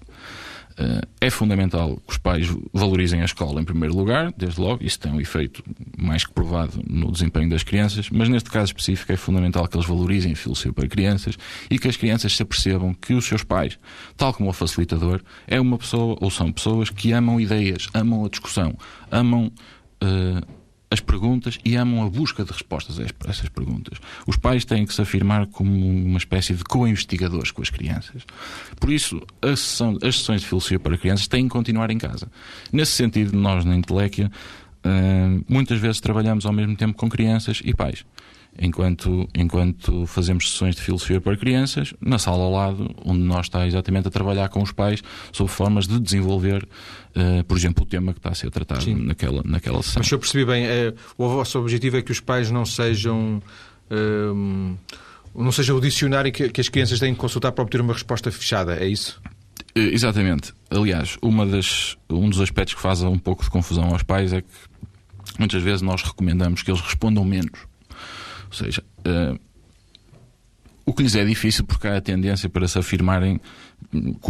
É 1.22 1.30
fundamental 1.30 1.98
que 2.06 2.12
os 2.12 2.18
pais 2.18 2.48
valorizem 2.74 3.22
a 3.22 3.26
escola 3.26 3.62
em 3.62 3.64
primeiro 3.64 3.96
lugar, 3.96 4.34
desde 4.36 4.60
logo, 4.60 4.84
isso 4.84 5.00
tem 5.00 5.12
um 5.12 5.22
efeito 5.22 5.64
mais 5.98 6.26
que 6.26 6.34
provado 6.34 6.82
no 6.88 7.12
desempenho 7.12 7.50
das 7.50 7.64
crianças, 7.64 8.10
mas 8.10 8.28
neste 8.28 8.50
caso 8.50 8.68
específico 8.68 9.12
é 9.12 9.16
fundamental 9.16 9.68
que 9.68 9.78
eles 9.78 9.88
valorizem 9.88 10.34
a 10.34 10.36
filosofia 10.36 10.74
para 10.74 10.88
crianças 10.88 11.38
e 11.70 11.78
que 11.78 11.88
as 11.88 11.96
crianças 11.96 12.36
se 12.36 12.42
apercebam 12.42 12.94
que 12.94 13.14
os 13.14 13.26
seus 13.26 13.44
pais, 13.44 13.78
tal 14.18 14.34
como 14.34 14.50
o 14.50 14.54
facilitador, 14.54 15.22
é 15.48 15.60
uma 15.60 15.78
pessoa 15.78 16.18
ou 16.20 16.30
são 16.30 16.52
pessoas 16.52 16.90
que 16.90 17.12
amam 17.12 17.40
ideias, 17.40 17.88
amam 17.94 18.26
a 18.26 18.30
discussão, 18.30 18.76
amam. 19.12 19.52
Uh, 20.04 20.63
as 20.94 21.00
perguntas 21.00 21.60
e 21.66 21.76
amam 21.76 22.06
a 22.06 22.10
busca 22.10 22.44
de 22.44 22.52
respostas 22.52 23.00
a 23.00 23.04
essas 23.30 23.50
perguntas. 23.50 23.98
Os 24.26 24.38
pais 24.38 24.64
têm 24.64 24.86
que 24.86 24.94
se 24.94 25.02
afirmar 25.02 25.48
como 25.48 25.72
uma 25.72 26.18
espécie 26.18 26.54
de 26.54 26.64
co-investigadores 26.64 27.52
com 27.52 27.62
as 27.62 27.70
crianças. 27.70 28.24
Por 28.80 28.92
isso, 28.92 29.22
sessão, 29.44 29.98
as 30.02 30.20
sessões 30.20 30.42
de 30.42 30.48
filosofia 30.48 30.80
para 30.80 30.98
crianças 30.98 31.28
têm 31.28 31.44
que 31.44 31.50
continuar 31.50 31.90
em 31.90 31.98
casa. 31.98 32.32
Nesse 32.72 32.92
sentido, 32.94 33.38
nós 33.38 33.66
na 33.66 33.76
Inteléquia 33.76 34.32
muitas 35.48 35.80
vezes 35.80 36.00
trabalhamos 36.00 36.46
ao 36.46 36.54
mesmo 36.54 36.76
tempo 36.76 36.94
com 36.94 37.10
crianças 37.10 37.62
e 37.64 37.74
pais 37.74 38.06
enquanto, 38.60 39.28
enquanto 39.34 40.06
fazemos 40.06 40.52
sessões 40.52 40.76
de 40.76 40.82
filosofia 40.82 41.20
para 41.20 41.36
crianças, 41.36 41.94
na 42.00 42.20
sala 42.20 42.44
ao 42.44 42.52
lado, 42.52 42.96
onde 43.04 43.22
nós 43.22 43.46
está 43.46 43.66
exatamente 43.66 44.08
a 44.08 44.12
trabalhar 44.12 44.50
com 44.50 44.62
os 44.62 44.72
pais 44.72 45.02
sobre 45.32 45.52
formas 45.52 45.88
de 45.88 46.00
desenvolver, 46.00 46.68
uh, 47.16 47.44
por 47.46 47.58
exemplo, 47.58 47.84
o 47.84 47.88
tema 47.88 48.14
que 48.14 48.20
está 48.20 48.30
a 48.30 48.36
ser 48.36 48.50
tratado 48.52 48.86
naquela, 48.98 49.42
naquela 49.44 49.82
sessão. 49.82 50.00
Mas 50.00 50.08
se 50.08 50.16
eu 50.16 50.20
percebi 50.20 50.46
bem, 50.46 50.66
é, 50.66 50.94
o 51.18 51.28
vosso 51.30 51.60
objetivo 51.60 51.98
é 51.98 52.02
que 52.02 52.12
os 52.12 52.20
pais 52.20 52.52
não 52.52 52.66
sejam. 52.66 53.42
Uh, 53.90 54.78
não 55.36 55.52
seja 55.52 55.74
o 55.74 55.82
dicionário 55.82 56.32
que, 56.32 56.50
que 56.50 56.62
as 56.62 56.70
crianças 56.70 57.00
têm 57.00 57.12
que 57.12 57.20
consultar 57.20 57.52
para 57.52 57.64
obter 57.64 57.82
uma 57.82 57.94
resposta 57.94 58.32
fechada, 58.32 58.76
é 58.76 58.88
isso? 58.88 59.20
Exatamente. 59.76 60.54
Aliás, 60.70 61.18
uma 61.22 61.46
das, 61.46 61.98
um 62.08 62.30
dos 62.30 62.40
aspectos 62.40 62.76
que 62.76 62.82
faz 62.82 63.02
um 63.02 63.18
pouco 63.18 63.44
de 63.44 63.50
confusão 63.50 63.86
aos 63.86 64.04
pais 64.04 64.32
é 64.32 64.42
que 64.42 64.48
muitas 65.40 65.64
vezes 65.64 65.82
nós 65.82 66.04
recomendamos 66.04 66.62
que 66.62 66.70
eles 66.70 66.82
respondam 66.82 67.26
menos. 67.26 67.60
Ou 68.54 68.58
seja, 68.58 68.84
uh, 69.00 69.40
o 70.86 70.94
que 70.94 71.02
lhes 71.02 71.16
é 71.16 71.26
difícil 71.26 71.66
porque 71.66 71.88
há 71.88 71.98
a 71.98 72.02
tendência 72.02 72.48
para 72.48 72.68
se 72.68 72.78
afirmarem 72.78 73.42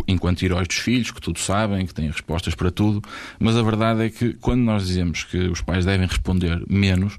enquanto 0.07 0.43
heróis 0.43 0.67
dos 0.67 0.77
filhos, 0.77 1.11
que 1.11 1.19
tudo 1.19 1.39
sabem, 1.39 1.85
que 1.85 1.93
têm 1.93 2.07
respostas 2.07 2.55
para 2.55 2.71
tudo, 2.71 3.01
mas 3.37 3.57
a 3.57 3.61
verdade 3.61 4.03
é 4.05 4.09
que 4.09 4.33
quando 4.33 4.61
nós 4.61 4.87
dizemos 4.87 5.23
que 5.25 5.37
os 5.37 5.61
pais 5.61 5.85
devem 5.85 6.07
responder 6.07 6.63
menos, 6.69 7.17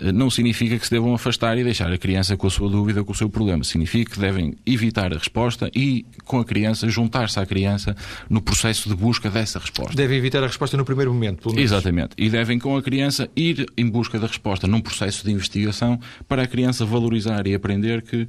não 0.00 0.30
significa 0.30 0.78
que 0.78 0.84
se 0.84 0.90
devam 0.90 1.14
afastar 1.14 1.58
e 1.58 1.64
deixar 1.64 1.92
a 1.92 1.98
criança 1.98 2.36
com 2.36 2.46
a 2.46 2.50
sua 2.50 2.68
dúvida, 2.68 3.02
com 3.02 3.12
o 3.12 3.14
seu 3.14 3.28
problema. 3.28 3.64
Significa 3.64 4.12
que 4.12 4.20
devem 4.20 4.54
evitar 4.64 5.12
a 5.12 5.18
resposta 5.18 5.70
e, 5.74 6.06
com 6.24 6.38
a 6.38 6.44
criança, 6.44 6.88
juntar-se 6.88 7.38
à 7.40 7.46
criança 7.46 7.96
no 8.28 8.40
processo 8.40 8.88
de 8.88 8.94
busca 8.94 9.28
dessa 9.28 9.58
resposta. 9.58 9.94
Devem 9.96 10.18
evitar 10.18 10.42
a 10.42 10.46
resposta 10.46 10.76
no 10.76 10.84
primeiro 10.84 11.12
momento, 11.12 11.42
pelo 11.42 11.54
menos. 11.54 11.70
Exatamente. 11.70 12.10
E 12.16 12.30
devem, 12.30 12.58
com 12.58 12.76
a 12.76 12.82
criança, 12.82 13.28
ir 13.34 13.66
em 13.76 13.88
busca 13.88 14.18
da 14.18 14.26
resposta 14.26 14.66
num 14.66 14.80
processo 14.80 15.24
de 15.24 15.32
investigação 15.32 15.98
para 16.28 16.42
a 16.42 16.46
criança 16.46 16.84
valorizar 16.84 17.46
e 17.46 17.54
aprender 17.54 18.02
que 18.02 18.28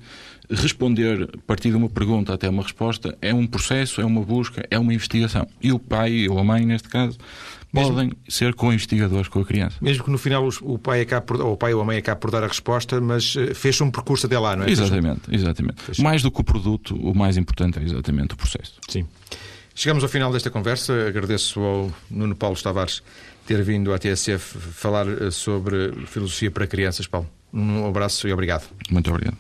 responder 0.50 1.30
a 1.34 1.38
partir 1.46 1.70
de 1.70 1.76
uma 1.76 1.90
pergunta 1.90 2.34
até 2.34 2.50
uma 2.50 2.64
resposta 2.64 3.16
é 3.22 3.34
um 3.34 3.46
processo, 3.46 4.02
é 4.02 4.06
uma 4.06 4.22
busca, 4.22 4.66
é 4.72 4.80
uma 4.80 4.94
investigação. 4.94 5.48
E 5.62 5.72
o 5.72 5.78
pai 5.78 6.28
ou 6.28 6.40
a 6.40 6.44
mãe, 6.44 6.66
neste 6.66 6.90
caso, 6.90 7.18
mesmo, 7.74 7.94
podem 7.94 8.12
ser 8.28 8.54
co-investigadores 8.54 9.28
com 9.28 9.40
a 9.40 9.46
criança. 9.46 9.78
Mesmo 9.82 10.04
que 10.04 10.12
no 10.12 10.18
final 10.18 10.48
o 10.62 10.78
pai, 10.78 11.06
por, 11.26 11.42
ou 11.42 11.54
o 11.54 11.58
pai 11.58 11.74
ou 11.74 11.82
a 11.82 11.86
mãe 11.86 11.98
acabe 11.98 12.20
por 12.20 12.32
dar 12.32 12.44
a 12.44 12.48
resposta, 12.48 13.00
mas 13.00 13.36
eh, 13.38 13.54
fez 13.54 13.80
um 13.82 13.92
percurso 13.92 14.26
até 14.26 14.38
lá, 14.38 14.56
não 14.56 14.66
é? 14.66 14.70
Exatamente, 14.72 15.22
exatamente. 15.32 16.02
Mais 16.02 16.22
do 16.22 16.32
que 16.32 16.42
o 16.42 16.44
produto, 16.44 16.96
o 16.96 17.16
mais 17.16 17.38
importante 17.38 17.80
é 17.80 17.84
exatamente 17.84 18.34
o 18.34 18.38
processo. 18.38 18.76
Sim. 18.88 19.06
Chegamos 19.76 20.04
ao 20.04 20.10
final 20.10 20.32
desta 20.32 20.50
conversa. 20.50 21.08
Agradeço 21.08 21.60
ao 21.60 21.92
Nuno 22.12 22.36
Paulo 22.36 22.58
Tavares 22.62 23.02
ter 23.46 23.64
vindo 23.64 23.94
à 23.94 23.98
TSF 23.98 24.58
falar 24.60 25.08
eh, 25.08 25.32
sobre 25.32 25.94
filosofia 26.06 26.52
para 26.52 26.68
crianças, 26.68 27.08
Paulo. 27.08 27.28
Um 27.52 27.88
abraço 27.88 28.28
e 28.28 28.34
obrigado. 28.34 28.70
Muito 28.92 29.10
obrigado. 29.10 29.38